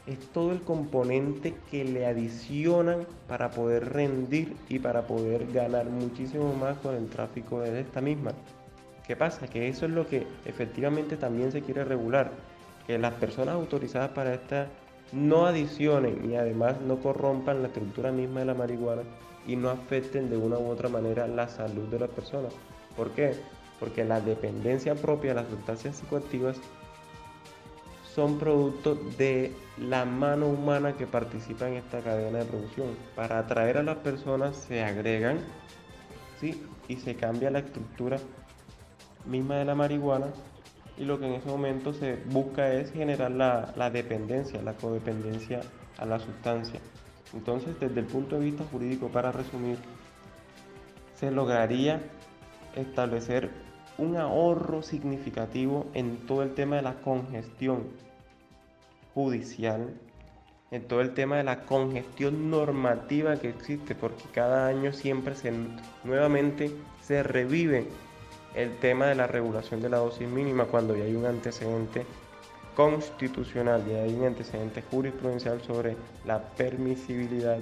es 0.06 0.18
todo 0.32 0.52
el 0.52 0.61
componente 0.62 1.54
que 1.70 1.84
le 1.84 2.06
adicionan 2.06 3.06
para 3.26 3.50
poder 3.50 3.92
rendir 3.92 4.54
y 4.68 4.78
para 4.78 5.06
poder 5.06 5.50
ganar 5.52 5.87
muchísimo 5.87 6.52
más 6.54 6.76
con 6.78 6.94
el 6.94 7.08
tráfico 7.08 7.61
de 7.61 7.80
esta 7.80 8.00
misma. 8.00 8.32
¿Qué 9.06 9.16
pasa? 9.16 9.46
Que 9.46 9.68
eso 9.68 9.87
es 9.87 9.92
lo 9.92 10.06
que 10.06 10.26
efectivamente 10.44 11.16
también 11.16 11.52
se 11.52 11.62
quiere 11.62 11.84
regular, 11.84 12.32
que 12.87 12.99
las 12.99 13.14
personas 13.14 13.54
autorizadas 13.54 14.11
para 14.11 14.34
esta 14.34 14.68
no 15.12 15.46
adicionen 15.46 16.30
y 16.30 16.37
además 16.37 16.80
no 16.80 16.99
corrompan 16.99 17.62
la 17.62 17.68
estructura 17.68 18.12
misma 18.12 18.40
de 18.40 18.46
la 18.46 18.54
marihuana 18.54 19.02
y 19.46 19.56
no 19.56 19.70
afecten 19.70 20.30
de 20.30 20.37
una 20.37 20.58
u 20.58 20.68
otra 20.68 20.88
manera 20.88 21.26
la 21.26 21.49
salud 21.49 21.88
de 21.88 22.00
las 22.00 22.11
personas. 22.11 22.52
¿Por 22.96 23.11
qué? 23.11 23.34
Porque 23.80 24.04
la 24.04 24.20
dependencia 24.20 24.94
propia 24.94 25.30
de 25.30 25.42
las 25.42 25.49
sustancias 25.49 25.96
psicoactivas 25.96 26.56
son 28.14 28.38
producto 28.38 28.94
de 28.94 29.52
la 29.76 30.04
mano 30.04 30.47
humana 30.47 30.97
que 30.97 31.06
participa 31.06 31.68
en 31.68 31.75
esta 31.75 32.00
cadena 32.00 32.38
de 32.38 32.44
producción. 32.44 32.88
Para 33.16 33.40
atraer 33.40 33.78
a 33.78 33.83
las 33.83 33.97
personas 33.97 34.56
se 34.56 34.85
agregan 34.85 35.38
¿sí? 36.40 36.62
y 36.87 36.97
se 36.97 37.16
cambia 37.16 37.50
la 37.50 37.59
estructura 37.59 38.18
misma 39.25 39.56
de 39.56 39.64
la 39.64 39.75
marihuana 39.75 40.26
y 40.97 41.04
lo 41.04 41.18
que 41.18 41.26
en 41.26 41.33
ese 41.35 41.49
momento 41.49 41.92
se 41.92 42.16
busca 42.26 42.73
es 42.73 42.92
generar 42.92 43.33
la, 43.33 43.73
la 43.76 43.90
dependencia, 43.90 44.62
la 44.62 44.75
codependencia 44.75 45.61
a 45.99 46.06
la 46.06 46.21
sustancia. 46.21 46.78
Entonces, 47.33 47.80
desde 47.80 47.99
el 47.99 48.06
punto 48.06 48.38
de 48.38 48.44
vista 48.44 48.64
jurídico, 48.71 49.09
para 49.09 49.33
resumir, 49.33 49.76
se 51.16 51.33
lograría 51.33 52.00
establecer 52.76 53.50
un 53.98 54.16
ahorro 54.16 54.82
significativo 54.82 55.86
en 55.94 56.26
todo 56.26 56.42
el 56.42 56.54
tema 56.54 56.76
de 56.76 56.82
la 56.82 56.94
congestión 56.94 57.84
judicial, 59.14 59.94
en 60.70 60.88
todo 60.88 61.00
el 61.00 61.14
tema 61.14 61.36
de 61.36 61.44
la 61.44 61.64
congestión 61.64 62.50
normativa 62.50 63.36
que 63.36 63.50
existe, 63.50 63.94
porque 63.94 64.24
cada 64.32 64.66
año 64.66 64.92
siempre 64.92 65.36
se 65.36 65.52
nuevamente 66.02 66.72
se 67.02 67.22
revive 67.22 67.86
el 68.54 68.76
tema 68.78 69.06
de 69.06 69.14
la 69.14 69.26
regulación 69.26 69.80
de 69.80 69.90
la 69.90 69.98
dosis 69.98 70.28
mínima 70.28 70.64
cuando 70.64 70.96
ya 70.96 71.04
hay 71.04 71.14
un 71.14 71.26
antecedente 71.26 72.06
constitucional 72.74 73.84
y 73.88 73.94
hay 73.94 74.14
un 74.14 74.24
antecedente 74.24 74.82
jurisprudencial 74.90 75.60
sobre 75.62 75.96
la 76.24 76.40
permisibilidad 76.40 77.58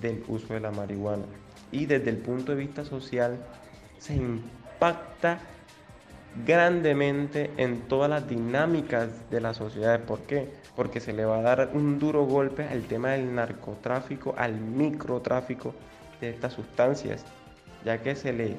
del 0.00 0.22
uso 0.28 0.52
de 0.54 0.60
la 0.60 0.70
marihuana. 0.70 1.24
Y 1.72 1.86
desde 1.86 2.10
el 2.10 2.18
punto 2.18 2.52
de 2.52 2.58
vista 2.58 2.84
social 2.84 3.38
se 3.98 4.14
impacta 4.14 5.40
grandemente 6.46 7.50
en 7.56 7.82
todas 7.82 8.10
las 8.10 8.28
dinámicas 8.28 9.08
de 9.30 9.40
la 9.40 9.54
sociedad. 9.54 10.00
¿Por 10.00 10.20
qué? 10.20 10.52
Porque 10.74 11.00
se 11.00 11.12
le 11.12 11.24
va 11.24 11.38
a 11.38 11.42
dar 11.42 11.70
un 11.72 11.98
duro 11.98 12.24
golpe 12.24 12.64
al 12.64 12.82
tema 12.82 13.10
del 13.10 13.34
narcotráfico, 13.34 14.34
al 14.36 14.54
microtráfico 14.54 15.74
de 16.20 16.30
estas 16.30 16.52
sustancias, 16.52 17.24
ya 17.84 18.02
que 18.02 18.16
se 18.16 18.32
le 18.32 18.56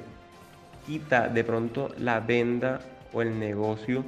quita 0.86 1.28
de 1.28 1.44
pronto 1.44 1.90
la 1.98 2.20
venda 2.20 2.80
o 3.12 3.22
el 3.22 3.38
negocio 3.38 4.04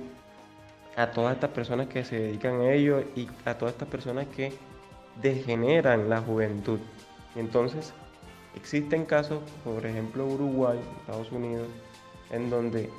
a 0.97 1.11
todas 1.11 1.35
estas 1.35 1.51
personas 1.51 1.89
que 1.89 2.05
se 2.05 2.19
dedican 2.19 2.61
a 2.61 2.73
ello 2.73 3.05
y 3.15 3.29
a 3.45 3.55
todas 3.55 3.75
estas 3.75 3.89
personas 3.89 4.27
que 4.29 4.53
degeneran 5.21 6.09
la 6.09 6.21
juventud. 6.21 6.81
Entonces, 7.37 7.93
existen 8.57 9.05
casos, 9.05 9.41
por 9.65 9.85
ejemplo 9.87 10.27
Uruguay, 10.27 10.79
Estados 11.01 11.31
Unidos, 11.31 11.69
en 12.31 12.51
donde 12.51 12.91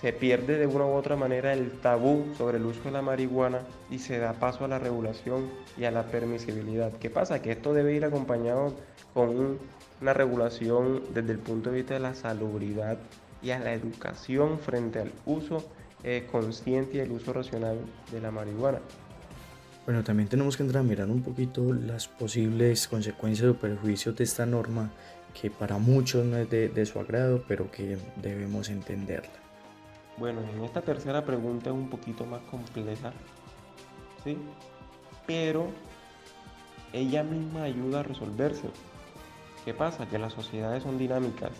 se 0.00 0.12
pierde 0.12 0.58
de 0.58 0.66
una 0.66 0.84
u 0.84 0.92
otra 0.92 1.16
manera 1.16 1.52
el 1.52 1.70
tabú 1.80 2.26
sobre 2.36 2.58
el 2.58 2.66
uso 2.66 2.82
de 2.84 2.90
la 2.90 3.02
marihuana 3.02 3.60
y 3.90 3.98
se 3.98 4.18
da 4.18 4.34
paso 4.34 4.64
a 4.64 4.68
la 4.68 4.78
regulación 4.78 5.48
y 5.78 5.84
a 5.84 5.90
la 5.90 6.04
permisibilidad. 6.04 6.92
¿Qué 6.92 7.08
pasa? 7.08 7.40
Que 7.40 7.52
esto 7.52 7.72
debe 7.72 7.94
ir 7.94 8.04
acompañado 8.04 8.74
con 9.14 9.58
una 10.00 10.12
regulación 10.12 11.02
desde 11.14 11.32
el 11.32 11.38
punto 11.38 11.70
de 11.70 11.76
vista 11.76 11.94
de 11.94 12.00
la 12.00 12.14
salubridad 12.14 12.98
y 13.42 13.50
a 13.50 13.58
la 13.58 13.72
educación 13.72 14.58
frente 14.58 15.00
al 15.00 15.12
uso 15.24 15.64
eh, 16.04 16.26
consciente 16.30 16.98
y 16.98 17.00
el 17.00 17.12
uso 17.12 17.32
racional 17.32 17.78
de 18.12 18.20
la 18.20 18.30
marihuana. 18.30 18.80
Bueno, 19.86 20.04
también 20.04 20.28
tenemos 20.28 20.56
que 20.56 20.64
entrar 20.64 20.82
a 20.82 20.86
mirar 20.86 21.08
un 21.08 21.22
poquito 21.22 21.72
las 21.72 22.06
posibles 22.06 22.86
consecuencias 22.86 23.48
o 23.48 23.54
perjuicios 23.54 24.14
de 24.16 24.24
esta 24.24 24.44
norma 24.44 24.90
que 25.40 25.50
para 25.50 25.78
muchos 25.78 26.24
no 26.26 26.36
es 26.36 26.50
de, 26.50 26.68
de 26.68 26.84
su 26.84 26.98
agrado, 26.98 27.44
pero 27.48 27.70
que 27.70 27.96
debemos 28.20 28.68
entenderla. 28.68 29.45
Bueno, 30.18 30.40
en 30.40 30.64
esta 30.64 30.80
tercera 30.80 31.24
pregunta 31.24 31.68
es 31.70 31.76
un 31.76 31.90
poquito 31.90 32.24
más 32.24 32.40
compleja, 32.50 33.12
¿sí? 34.24 34.38
Pero 35.26 35.66
ella 36.92 37.22
misma 37.22 37.64
ayuda 37.64 38.00
a 38.00 38.02
resolverse. 38.02 38.70
¿Qué 39.64 39.74
pasa? 39.74 40.08
Que 40.08 40.18
las 40.18 40.32
sociedades 40.32 40.84
son 40.84 40.96
dinámicas, 40.96 41.50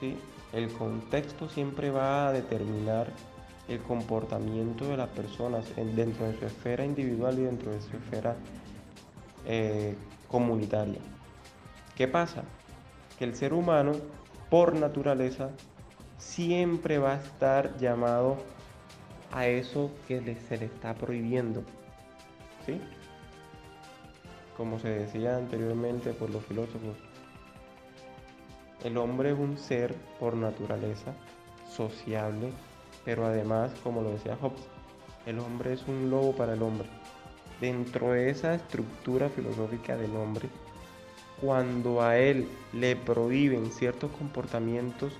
¿sí? 0.00 0.16
El 0.52 0.72
contexto 0.72 1.48
siempre 1.48 1.90
va 1.90 2.28
a 2.28 2.32
determinar 2.32 3.12
el 3.68 3.80
comportamiento 3.80 4.88
de 4.88 4.96
las 4.96 5.08
personas 5.10 5.64
dentro 5.76 6.26
de 6.26 6.38
su 6.38 6.46
esfera 6.46 6.84
individual 6.84 7.38
y 7.38 7.42
dentro 7.42 7.70
de 7.70 7.80
su 7.80 7.96
esfera 7.96 8.36
eh, 9.46 9.94
comunitaria. 10.28 11.00
¿Qué 11.94 12.08
pasa? 12.08 12.42
Que 13.18 13.24
el 13.24 13.36
ser 13.36 13.52
humano, 13.52 13.92
por 14.50 14.74
naturaleza, 14.74 15.50
siempre 16.24 16.98
va 16.98 17.12
a 17.12 17.16
estar 17.16 17.76
llamado 17.78 18.38
a 19.30 19.46
eso 19.46 19.90
que 20.08 20.36
se 20.48 20.56
le 20.56 20.66
está 20.66 20.94
prohibiendo. 20.94 21.62
¿Sí? 22.66 22.80
Como 24.56 24.78
se 24.78 24.88
decía 24.88 25.36
anteriormente 25.36 26.12
por 26.12 26.30
los 26.30 26.44
filósofos, 26.46 26.96
el 28.82 28.96
hombre 28.96 29.32
es 29.32 29.38
un 29.38 29.58
ser 29.58 29.94
por 30.18 30.34
naturaleza 30.34 31.12
sociable, 31.70 32.52
pero 33.04 33.26
además, 33.26 33.72
como 33.82 34.02
lo 34.02 34.10
decía 34.10 34.36
Hobbes, 34.40 34.62
el 35.26 35.38
hombre 35.38 35.74
es 35.74 35.82
un 35.86 36.10
lobo 36.10 36.34
para 36.34 36.54
el 36.54 36.62
hombre. 36.62 36.88
Dentro 37.60 38.12
de 38.12 38.30
esa 38.30 38.54
estructura 38.54 39.28
filosófica 39.28 39.96
del 39.96 40.14
hombre, 40.16 40.48
cuando 41.40 42.02
a 42.02 42.18
él 42.18 42.48
le 42.72 42.96
prohíben 42.96 43.70
ciertos 43.70 44.10
comportamientos 44.12 45.12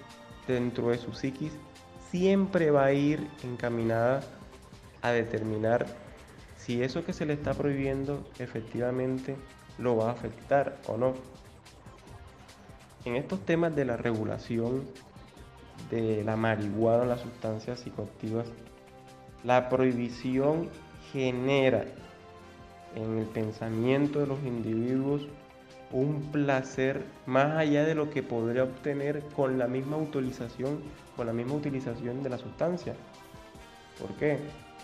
dentro 0.47 0.91
de 0.91 0.99
su 0.99 1.13
psiquis, 1.13 1.53
siempre 2.11 2.71
va 2.71 2.85
a 2.85 2.93
ir 2.93 3.29
encaminada 3.43 4.23
a 5.03 5.11
determinar 5.11 5.87
si 6.57 6.83
eso 6.83 7.05
que 7.05 7.13
se 7.13 7.27
le 7.27 7.35
está 7.35 7.53
prohibiendo 7.53 8.25
efectivamente 8.39 9.37
lo 9.79 9.97
va 9.97 10.09
a 10.09 10.13
afectar 10.13 10.79
o 10.87 10.97
no. 10.97 11.15
En 13.05 13.17
estos 13.17 13.45
temas 13.45 13.77
de 13.77 13.85
la 13.85 13.97
regulación 13.97 14.85
de 15.91 16.25
la 16.25 16.37
marihuana, 16.37 17.05
las 17.05 17.21
sustancias 17.21 17.81
psicoactivas, 17.81 18.47
la 19.43 19.69
prohibición 19.69 20.71
genera 21.13 21.85
en 22.95 23.19
el 23.19 23.27
pensamiento 23.27 24.21
de 24.21 24.27
los 24.27 24.43
individuos 24.43 25.27
un 25.95 26.33
placer 26.33 27.05
más 27.25 27.57
allá 27.57 27.85
de 27.85 27.95
lo 27.95 28.11
que 28.11 28.23
podría 28.23 28.65
obtener 28.65 29.23
con 29.35 29.59
la 29.59 29.69
misma 29.69 29.97
utilización, 29.97 30.81
con 31.17 31.27
la 31.27 31.33
misma 31.33 31.55
utilización 31.55 32.23
de 32.23 32.31
la 32.31 32.39
sustancia. 32.39 32.95
¿Por 33.99 34.11
qué? 34.17 34.39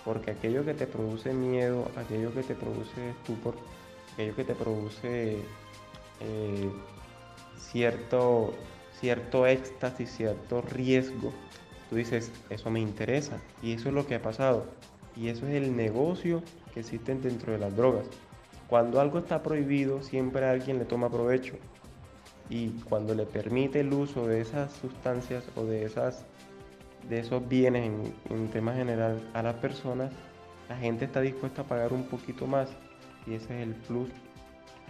Porque 0.05 0.31
aquello 0.31 0.65
que 0.65 0.73
te 0.73 0.87
produce 0.87 1.35
miedo, 1.35 1.91
aquello 1.97 2.33
que 2.33 2.45
te 2.45 2.55
produce 2.55 3.11
estupor, 3.11 3.57
aquello 4.15 4.37
que 4.37 4.45
te 4.45 4.55
produce 4.55 5.39
eh, 6.21 6.71
cierto 7.59 8.55
cierto 9.01 9.47
éxtasis, 9.47 10.11
cierto 10.11 10.61
riesgo, 10.61 11.33
tú 11.89 11.97
dices, 11.97 12.31
eso 12.51 12.71
me 12.71 12.81
interesa. 12.81 13.41
Y 13.63 13.73
eso 13.73 13.89
es 13.89 13.95
lo 13.95 14.07
que 14.07 14.15
ha 14.15 14.23
pasado. 14.23 14.67
Y 15.17 15.29
eso 15.29 15.47
es 15.47 15.55
el 15.55 15.75
negocio 15.75 16.43
que 16.73 16.81
existe 16.81 17.15
dentro 17.15 17.53
de 17.53 17.59
las 17.59 17.75
drogas. 17.75 18.07
Cuando 18.71 19.01
algo 19.01 19.19
está 19.19 19.43
prohibido, 19.43 20.01
siempre 20.01 20.47
alguien 20.47 20.79
le 20.79 20.85
toma 20.85 21.11
provecho. 21.11 21.55
Y 22.49 22.69
cuando 22.89 23.17
le 23.17 23.27
permite 23.27 23.81
el 23.81 23.93
uso 23.93 24.29
de 24.29 24.41
esas 24.41 24.73
sustancias 24.75 25.45
o 25.57 25.65
de, 25.65 25.85
esas, 25.85 26.25
de 27.09 27.19
esos 27.19 27.47
bienes 27.49 27.85
en, 27.85 28.15
en 28.31 28.49
tema 28.49 28.73
general 28.73 29.21
a 29.35 29.43
las 29.43 29.57
personas, 29.57 30.13
la 30.69 30.77
gente 30.77 31.07
está 31.07 31.21
dispuesta 31.21 31.63
a 31.63 31.65
pagar 31.65 31.93
un 31.93 32.05
poquito 32.05 32.47
más. 32.47 32.69
Y 33.27 33.35
ese 33.35 33.57
es 33.57 33.67
el 33.67 33.75
plus 33.75 34.09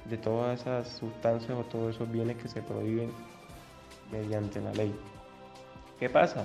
de 0.04 0.18
todas 0.18 0.60
esas 0.60 0.86
sustancias 0.88 1.52
o 1.58 1.64
todos 1.64 1.96
esos 1.96 2.10
bienes 2.12 2.36
que 2.36 2.48
se 2.48 2.60
prohíben 2.60 3.10
mediante 4.12 4.60
la 4.60 4.74
ley. 4.74 4.94
¿Qué 5.98 6.10
pasa? 6.10 6.44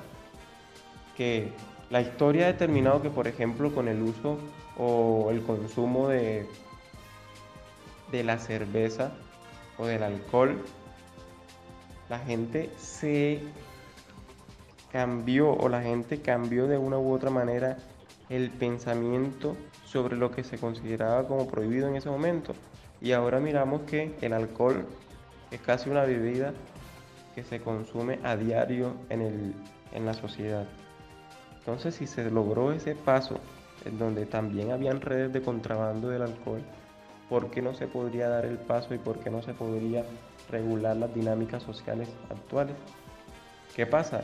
Que 1.18 1.52
la 1.90 2.00
historia 2.00 2.46
ha 2.46 2.48
determinado 2.54 3.02
que, 3.02 3.10
por 3.10 3.28
ejemplo, 3.28 3.76
con 3.76 3.90
el 3.90 4.02
uso 4.02 4.38
o 4.78 5.32
el 5.32 5.42
consumo 5.44 6.08
de, 6.08 6.48
de 8.12 8.24
la 8.24 8.38
cerveza 8.38 9.12
o 9.78 9.86
del 9.86 10.04
alcohol, 10.04 10.62
la 12.10 12.20
gente 12.20 12.70
se 12.78 13.42
cambió 14.92 15.52
o 15.52 15.68
la 15.68 15.82
gente 15.82 16.22
cambió 16.22 16.68
de 16.68 16.78
una 16.78 16.98
u 16.98 17.12
otra 17.12 17.30
manera 17.30 17.78
el 18.30 18.50
pensamiento 18.50 19.56
sobre 19.86 20.16
lo 20.16 20.32
que 20.32 20.44
se 20.44 20.58
consideraba 20.58 21.28
como 21.28 21.48
prohibido 21.48 21.88
en 21.88 21.96
ese 21.96 22.10
momento. 22.10 22.54
Y 23.02 23.12
ahora 23.12 23.40
miramos 23.40 23.82
que 23.82 24.16
el 24.22 24.34
alcohol 24.34 24.86
es 25.52 25.60
casi 25.62 25.90
una 25.90 26.04
bebida 26.04 26.54
que 27.34 27.44
se 27.44 27.60
consume 27.60 28.20
a 28.24 28.36
diario 28.36 28.94
en, 29.10 29.22
el, 29.22 29.54
en 29.94 30.06
la 30.06 30.14
sociedad. 30.14 30.66
Entonces, 31.60 31.96
si 31.96 32.08
se 32.08 32.30
logró 32.32 32.72
ese 32.72 32.96
paso, 32.96 33.40
en 33.84 34.00
donde 34.00 34.26
también 34.26 34.72
habían 34.72 35.02
redes 35.02 35.34
de 35.34 35.42
contrabando 35.42 36.10
del 36.10 36.22
alcohol, 36.22 36.62
¿por 37.30 37.50
qué 37.52 37.62
no 37.62 37.74
se 37.74 37.88
podría 37.88 38.30
dar 38.30 38.46
el 38.46 38.58
paso 38.58 38.94
y 38.94 38.98
por 38.98 39.20
qué 39.20 39.30
no 39.30 39.42
se 39.42 39.54
podría 39.54 40.06
regular 40.50 40.96
las 40.98 41.14
dinámicas 41.14 41.64
sociales 41.64 42.10
actuales? 42.30 42.76
¿Qué 43.76 43.86
pasa? 43.86 44.24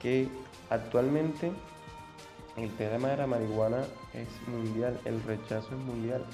Que 0.00 0.28
actualmente 0.70 1.52
el 2.56 2.70
tema 2.76 3.08
de 3.08 3.16
la 3.18 3.26
marihuana 3.26 3.84
es 4.14 4.28
mundial, 4.48 4.98
el 5.04 5.22
rechazo 5.22 5.68
es 5.74 5.84
mundial 5.84 6.24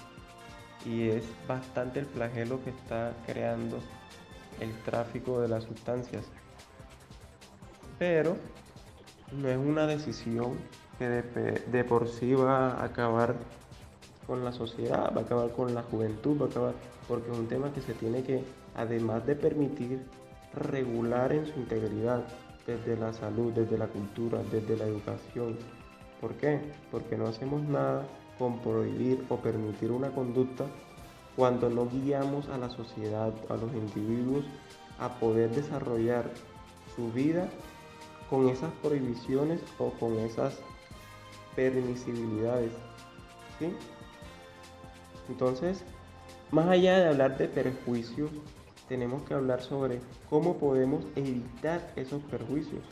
y 0.85 1.09
es 1.09 1.25
bastante 1.47 2.01
el 2.01 2.07
flagelo 2.07 2.63
que 2.63 2.71
está 2.71 3.13
creando 3.27 3.79
el 4.61 4.73
tráfico 4.83 5.41
de 5.41 5.49
las 5.49 5.65
sustancias. 5.65 6.25
Pero 7.99 8.37
no 9.33 9.49
es 9.49 9.57
una 9.57 9.87
decisión 9.87 10.59
que 10.99 11.09
de, 11.09 11.85
por 11.85 12.09
sí 12.09 12.35
va 12.35 12.73
a 12.73 12.85
acabar 12.85 13.35
con 14.27 14.45
la 14.45 14.53
sociedad, 14.53 15.13
va 15.15 15.21
a 15.21 15.25
acabar 15.25 15.51
con 15.53 15.75
la 15.75 15.83
juventud, 15.83 16.41
va 16.41 16.47
a 16.47 16.49
acabar, 16.49 16.75
porque 17.09 17.31
es 17.31 17.39
un 17.39 17.49
tema 17.49 17.73
que 17.73 17.81
se 17.81 17.95
tiene 17.95 18.23
que, 18.23 18.45
además 18.75 19.27
de 19.27 19.37
permitir, 19.37 20.03
regular 20.55 21.33
en 21.33 21.47
su 21.47 21.59
integridad, 21.61 22.25
desde 22.67 22.97
la 22.97 23.13
salud, 23.13 23.53
desde 23.53 23.79
la 23.79 23.87
cultura, 23.87 24.41
desde 24.51 24.77
la 24.77 24.87
educación. 24.87 25.57
¿Por 26.21 26.35
qué? 26.35 26.61
Porque 26.91 27.17
no 27.17 27.27
hacemos 27.27 27.63
nada 27.63 28.07
con 28.39 28.59
prohibir 28.59 29.25
o 29.29 29.37
permitir 29.37 29.93
una 29.93 30.11
conducta 30.11 30.65
cuando 31.37 31.69
no 31.69 31.87
guiamos 31.89 32.49
a 32.49 32.59
la 32.59 32.69
sociedad, 32.71 33.33
a 33.49 33.57
los 33.57 33.73
individuos, 33.75 34.45
a 34.99 35.19
poder 35.21 35.51
desarrollar 35.51 36.31
su 36.97 37.13
vida 37.13 37.49
con 38.31 38.49
esas 38.49 38.73
prohibiciones 38.83 39.61
o 39.79 39.91
con 39.91 40.19
esas 40.19 40.59
permisibilidades. 41.55 42.73
Entonces, 45.29 45.85
más 46.51 46.67
allá 46.69 46.99
de 46.99 47.09
hablar 47.09 47.37
de 47.39 47.49
perjuicios, 47.49 48.31
tenemos 48.89 49.23
que 49.25 49.35
hablar 49.35 49.63
sobre 49.63 50.01
cómo 50.31 50.57
podemos 50.59 51.05
evitar 51.17 51.93
esos 51.97 52.23
perjuicios. 52.23 52.83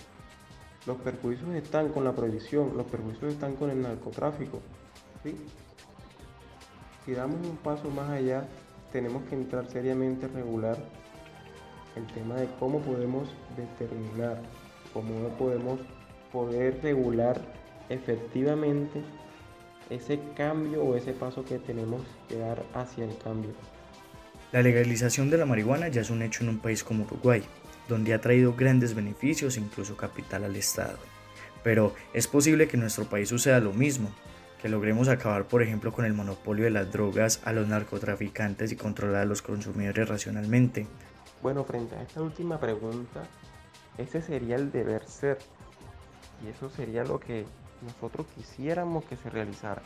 Los 0.87 0.99
perjuicios 0.99 1.55
están 1.55 1.91
con 1.91 2.05
la 2.05 2.13
prohibición, 2.13 2.77
los 2.77 2.87
perjuicios 2.87 3.33
están 3.33 3.55
con 3.57 3.71
el 3.71 3.81
narcotráfico. 3.81 4.61
Si 7.05 7.13
damos 7.13 7.37
un 7.47 7.57
paso 7.57 7.89
más 7.91 8.11
allá, 8.11 8.47
tenemos 8.93 9.23
que 9.25 9.35
entrar 9.35 9.67
seriamente 9.69 10.27
a 10.27 10.29
regular 10.29 10.77
el 11.97 12.07
tema 12.09 12.37
de 12.37 12.49
cómo 12.59 12.81
podemos 12.81 13.29
determinar, 13.57 14.43
cómo 14.93 15.29
podemos 15.39 15.81
poder 16.33 16.83
regular 16.83 17.41
efectivamente 17.89 19.03
ese 19.91 20.19
cambio 20.37 20.83
o 20.83 20.97
ese 20.97 21.13
paso 21.13 21.45
que 21.45 21.59
tenemos 21.59 22.03
que 22.29 22.39
dar 22.39 22.65
hacia 22.75 23.05
el 23.05 23.17
cambio. 23.19 23.53
La 24.53 24.63
legalización 24.63 25.31
de 25.31 25.39
la 25.39 25.47
marihuana 25.47 25.89
ya 25.89 26.01
es 26.01 26.11
un 26.11 26.23
hecho 26.23 26.45
en 26.45 26.51
un 26.51 26.59
país 26.59 26.85
como 26.85 27.05
Uruguay, 27.05 27.43
donde 27.89 28.15
ha 28.15 28.21
traído 28.21 28.55
grandes 28.55 28.95
beneficios 28.95 29.57
e 29.57 29.61
incluso 29.61 29.97
capital 29.97 30.45
al 30.45 30.57
Estado. 30.57 30.99
Pero 31.63 31.95
es 32.13 32.29
posible 32.29 32.69
que 32.69 32.77
nuestro 32.77 33.05
país 33.05 33.29
suceda 33.29 33.59
lo 33.59 33.73
mismo, 33.73 34.11
que 34.63 34.69
logremos 34.69 35.09
acabar 35.09 35.47
por 35.47 35.63
ejemplo 35.63 35.93
con 35.93 36.05
el 36.05 36.15
monopolio 36.15 36.65
de 36.65 36.71
las 36.71 36.91
drogas 36.93 37.41
a 37.45 37.53
los 37.53 37.67
narcotraficantes 37.67 38.73
y 38.73 38.77
controlar 38.77 39.23
a 39.23 39.27
los 39.27 39.43
consumidores 39.43 40.09
racionalmente. 40.09 40.87
Bueno, 41.43 41.65
frente 41.65 41.97
a 41.97 42.03
esta 42.03 42.23
última 42.23 42.59
pregunta, 42.59 43.25
ese 43.99 44.23
sería 44.23 44.57
el 44.57 44.73
deber 44.73 45.05
ser. 45.05 45.39
Y 46.45 46.49
eso 46.49 46.71
sería 46.71 47.05
lo 47.05 47.21
que 47.21 47.45
nosotros 47.85 48.27
quisiéramos 48.35 49.05
que 49.05 49.17
se 49.17 49.31
realizara. 49.31 49.83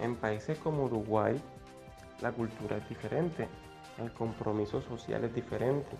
En 0.00 0.14
países 0.16 0.58
como 0.58 0.84
Uruguay, 0.84 1.40
la 2.20 2.32
cultura 2.32 2.76
es 2.76 2.88
diferente, 2.88 3.48
el 3.98 4.12
compromiso 4.12 4.80
social 4.82 5.24
es 5.24 5.34
diferente, 5.34 5.96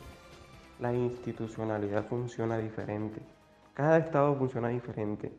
la 0.81 0.93
institucionalidad 0.93 2.07
funciona 2.07 2.59
diferente, 2.59 3.21
cada 3.75 3.99
estado 3.99 4.37
funciona 4.37 4.69
diferente. 4.69 5.33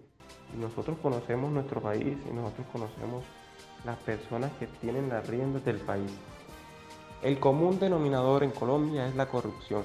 Y 0.54 0.58
nosotros 0.58 0.98
conocemos 1.02 1.52
nuestro 1.52 1.82
país 1.82 2.18
y 2.30 2.34
nosotros 2.34 2.68
conocemos 2.72 3.24
las 3.86 3.98
personas 4.00 4.52
que 4.60 4.68
tienen 4.68 5.10
las 5.10 5.28
riendas 5.28 5.64
del 5.64 5.78
país. 5.78 6.12
El 7.22 7.40
común 7.40 7.80
denominador 7.80 8.44
en 8.44 8.52
Colombia 8.52 9.08
es 9.08 9.16
la 9.16 9.28
corrupción 9.28 9.84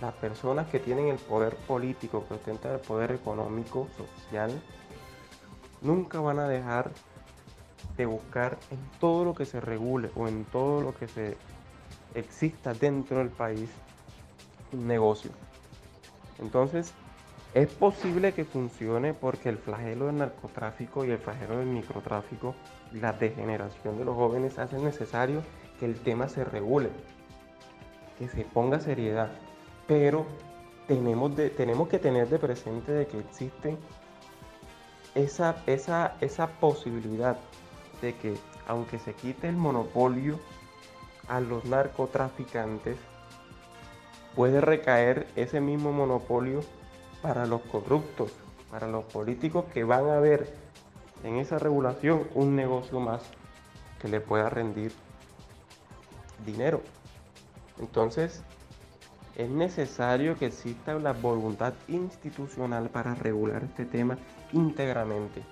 las 0.00 0.14
personas 0.14 0.68
que 0.68 0.78
tienen 0.78 1.08
el 1.08 1.18
poder 1.18 1.56
político, 1.56 2.24
que 2.26 2.34
ostentan 2.34 2.72
el 2.72 2.80
poder 2.80 3.12
económico, 3.12 3.88
social, 3.96 4.50
nunca 5.82 6.20
van 6.20 6.38
a 6.38 6.48
dejar 6.48 6.90
de 7.96 8.06
buscar 8.06 8.58
en 8.70 8.78
todo 8.98 9.24
lo 9.24 9.34
que 9.34 9.44
se 9.44 9.60
regule 9.60 10.10
o 10.14 10.26
en 10.26 10.44
todo 10.44 10.80
lo 10.80 10.94
que 10.94 11.08
se 11.08 11.36
exista 12.14 12.72
dentro 12.72 13.18
del 13.18 13.28
país 13.28 13.70
un 14.72 14.86
negocio. 14.86 15.30
Entonces, 16.38 16.94
es 17.52 17.68
posible 17.68 18.32
que 18.32 18.44
funcione 18.44 19.12
porque 19.12 19.48
el 19.48 19.58
flagelo 19.58 20.06
del 20.06 20.18
narcotráfico 20.18 21.04
y 21.04 21.10
el 21.10 21.18
flagelo 21.18 21.58
del 21.58 21.66
microtráfico, 21.66 22.54
la 22.92 23.12
degeneración 23.12 23.98
de 23.98 24.04
los 24.04 24.14
jóvenes 24.14 24.58
hace 24.58 24.78
necesario 24.78 25.42
que 25.78 25.86
el 25.86 26.00
tema 26.00 26.28
se 26.28 26.44
regule, 26.44 26.90
que 28.18 28.28
se 28.28 28.44
ponga 28.44 28.78
seriedad 28.80 29.30
pero 29.90 30.24
tenemos, 30.86 31.34
tenemos 31.56 31.88
que 31.88 31.98
tener 31.98 32.28
de 32.28 32.38
presente 32.38 32.92
de 32.92 33.08
que 33.08 33.18
existe 33.18 33.76
esa, 35.16 35.64
esa, 35.66 36.16
esa 36.20 36.46
posibilidad 36.46 37.36
de 38.00 38.14
que 38.14 38.36
aunque 38.68 39.00
se 39.00 39.14
quite 39.14 39.48
el 39.48 39.56
monopolio 39.56 40.38
a 41.26 41.40
los 41.40 41.64
narcotraficantes, 41.64 42.98
puede 44.36 44.60
recaer 44.60 45.26
ese 45.34 45.60
mismo 45.60 45.90
monopolio 45.90 46.60
para 47.20 47.44
los 47.44 47.60
corruptos, 47.62 48.30
para 48.70 48.86
los 48.86 49.02
políticos 49.06 49.64
que 49.74 49.82
van 49.82 50.08
a 50.08 50.20
ver 50.20 50.54
en 51.24 51.34
esa 51.38 51.58
regulación 51.58 52.28
un 52.36 52.54
negocio 52.54 53.00
más 53.00 53.22
que 54.00 54.06
le 54.06 54.20
pueda 54.20 54.50
rendir 54.50 54.92
dinero. 56.46 56.80
Entonces, 57.80 58.44
es 59.36 59.48
necesario 59.48 60.36
que 60.36 60.46
exista 60.46 60.94
la 60.94 61.12
voluntad 61.12 61.74
institucional 61.88 62.88
para 62.90 63.14
regular 63.14 63.64
este 63.64 63.84
tema 63.84 64.18
íntegramente, 64.52 65.42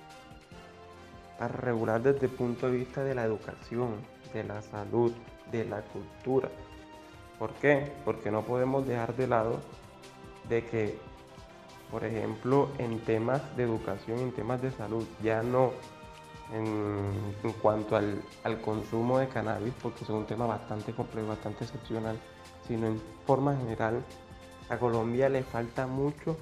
para 1.38 1.55
regular 1.55 2.03
desde 2.03 2.27
el 2.27 2.33
punto 2.33 2.67
de 2.67 2.79
vista 2.79 3.05
de 3.05 3.14
la 3.14 3.25
educación, 3.25 3.97
de 4.33 4.45
la 4.45 4.61
salud, 4.62 5.12
de 5.51 5.64
la 5.64 5.83
cultura. 5.83 6.49
¿Por 7.38 7.53
qué? 7.55 7.93
Porque 8.05 8.31
no 8.31 8.43
podemos 8.43 8.87
dejar 8.87 9.14
de 9.14 9.29
lado 9.29 9.61
de 10.49 10.64
que, 10.64 10.99
por 11.91 12.05
ejemplo, 12.05 12.71
en 12.79 12.99
temas 13.01 13.57
de 13.57 13.62
educación, 13.62 14.19
en 14.19 14.33
temas 14.33 14.61
de 14.61 14.73
salud, 14.73 15.07
ya 15.23 15.43
no 15.43 15.73
en, 16.53 17.53
cuanto 17.62 17.97
al, 17.97 18.23
al 18.43 18.61
consumo 18.61 19.19
de 19.19 19.29
cannabis, 19.29 19.73
porque 19.83 20.05
es 20.05 20.11
un 20.11 20.27
tema 20.27 20.47
bastante 20.47 20.93
complejo, 20.93 21.29
bastante 21.29 21.64
excepcional, 21.64 22.19
sino 22.69 22.87
en 22.87 23.03
forma 23.27 23.57
general, 23.57 24.05
a 24.69 24.77
Colombia 24.77 25.29
le 25.29 25.43
falta 25.43 25.87
mucho 25.87 26.37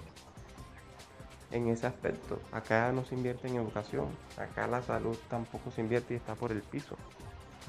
en 1.53 1.69
ese 1.69 1.87
aspecto. 1.87 2.41
Acá 2.53 2.93
no 2.93 3.05
se 3.05 3.15
invierte 3.15 3.49
en 3.49 3.57
educación, 3.57 4.09
acá 4.37 4.67
la 4.67 4.83
salud 4.83 5.17
tampoco 5.31 5.71
se 5.71 5.81
invierte 5.81 6.15
y 6.15 6.17
está 6.17 6.35
por 6.35 6.53
el 6.53 6.63
piso. 6.63 6.97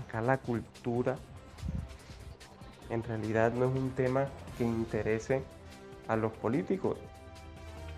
Acá 0.06 0.22
la 0.22 0.38
cultura 0.38 1.16
en 2.90 3.04
realidad 3.04 3.54
no 3.54 3.66
es 3.66 3.76
un 3.76 3.92
tema 3.92 4.28
que 4.58 4.64
interese 4.64 5.44
a 6.08 6.16
los 6.16 6.32
políticos. 6.34 6.98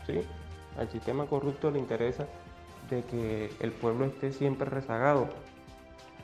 ¿sí? 0.06 0.22
Al 0.78 0.89
sistema 0.89 1.26
corrupto 1.26 1.72
le 1.72 1.80
interesa 1.80 2.28
de 2.89 3.04
que 3.04 3.54
el 3.60 3.72
pueblo 3.72 4.06
esté 4.06 4.32
siempre 4.32 4.69
rezagado, 4.69 5.30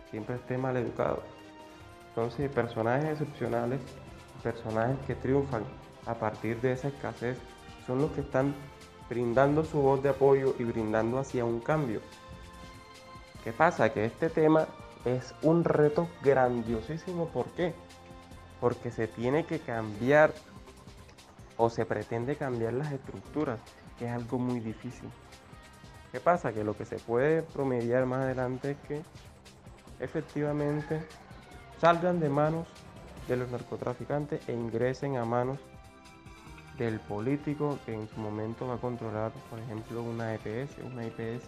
siempre 0.10 0.36
esté 0.36 0.58
mal 0.58 0.76
educado. 0.78 1.24
Entonces, 2.10 2.50
personajes 2.50 3.12
excepcionales 3.12 3.82
personajes 4.46 5.00
que 5.08 5.16
triunfan 5.16 5.64
a 6.06 6.14
partir 6.14 6.62
de 6.62 6.74
esa 6.74 6.90
escasez 6.90 7.36
son 7.88 8.00
los 8.00 8.12
que 8.12 8.22
están 8.22 8.54
brindando 9.10 9.66
su 9.66 9.82
voz 9.82 10.04
de 10.04 10.10
apoyo 10.10 10.54
y 10.60 10.64
brindando 10.64 11.18
hacia 11.18 11.44
un 11.44 11.60
cambio. 11.60 12.00
¿Qué 13.44 13.52
pasa? 13.52 13.92
Que 13.92 14.06
este 14.06 14.30
tema 14.30 14.68
es 15.04 15.34
un 15.42 15.64
reto 15.64 16.08
grandiosísimo. 16.22 17.28
¿Por 17.30 17.48
qué? 17.54 17.74
Porque 18.62 18.92
se 18.92 19.08
tiene 19.08 19.48
que 19.48 19.60
cambiar 19.60 20.32
o 21.58 21.72
se 21.72 21.84
pretende 21.86 22.36
cambiar 22.36 22.74
las 22.74 22.92
estructuras, 22.92 23.60
que 23.98 24.06
es 24.06 24.12
algo 24.12 24.38
muy 24.38 24.60
difícil. 24.60 25.10
¿Qué 26.12 26.20
pasa? 26.20 26.54
Que 26.54 26.64
lo 26.64 26.78
que 26.78 26.86
se 26.86 26.98
puede 26.98 27.42
promediar 27.42 28.06
más 28.06 28.22
adelante 28.22 28.72
es 28.72 28.78
que 28.88 29.02
efectivamente 30.00 31.02
salgan 31.80 32.20
de 32.20 32.30
manos 32.30 32.68
de 33.28 33.38
los 33.38 33.50
narcotraficantes 33.50 34.48
e 34.48 34.54
ingresen 34.54 35.18
a 35.18 35.26
manos 35.26 35.60
del 36.78 37.00
político 37.00 37.80
que 37.86 37.94
en 37.94 38.08
su 38.10 38.20
momento 38.20 38.68
va 38.68 38.76
a 38.76 38.78
controlar, 38.78 39.32
por 39.50 39.60
ejemplo, 39.60 40.04
una 40.04 40.36
EPS, 40.36 40.78
una 40.84 41.06
IPS, 41.06 41.46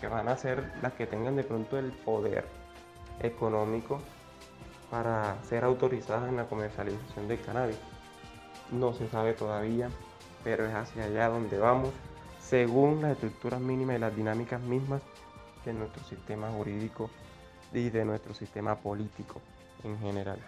que 0.00 0.08
van 0.08 0.28
a 0.28 0.36
ser 0.36 0.72
las 0.82 0.92
que 0.92 1.06
tengan 1.06 1.36
de 1.36 1.44
pronto 1.44 1.78
el 1.78 1.90
poder 1.90 2.44
económico 3.20 4.00
para 4.90 5.42
ser 5.44 5.64
autorizadas 5.64 6.28
en 6.28 6.36
la 6.36 6.44
comercialización 6.44 7.28
del 7.28 7.40
cannabis. 7.40 7.78
No 8.70 8.92
se 8.92 9.08
sabe 9.08 9.32
todavía, 9.32 9.88
pero 10.44 10.66
es 10.66 10.74
hacia 10.74 11.04
allá 11.04 11.28
donde 11.28 11.58
vamos, 11.58 11.90
según 12.40 13.02
las 13.02 13.12
estructuras 13.12 13.60
mínimas 13.60 13.96
y 13.96 14.00
las 14.00 14.14
dinámicas 14.14 14.60
mismas 14.60 15.02
de 15.64 15.72
nuestro 15.72 16.04
sistema 16.04 16.50
jurídico 16.50 17.10
y 17.72 17.90
de 17.90 18.04
nuestro 18.04 18.34
sistema 18.34 18.76
político 18.76 19.40
en 19.82 19.98
general. 19.98 20.38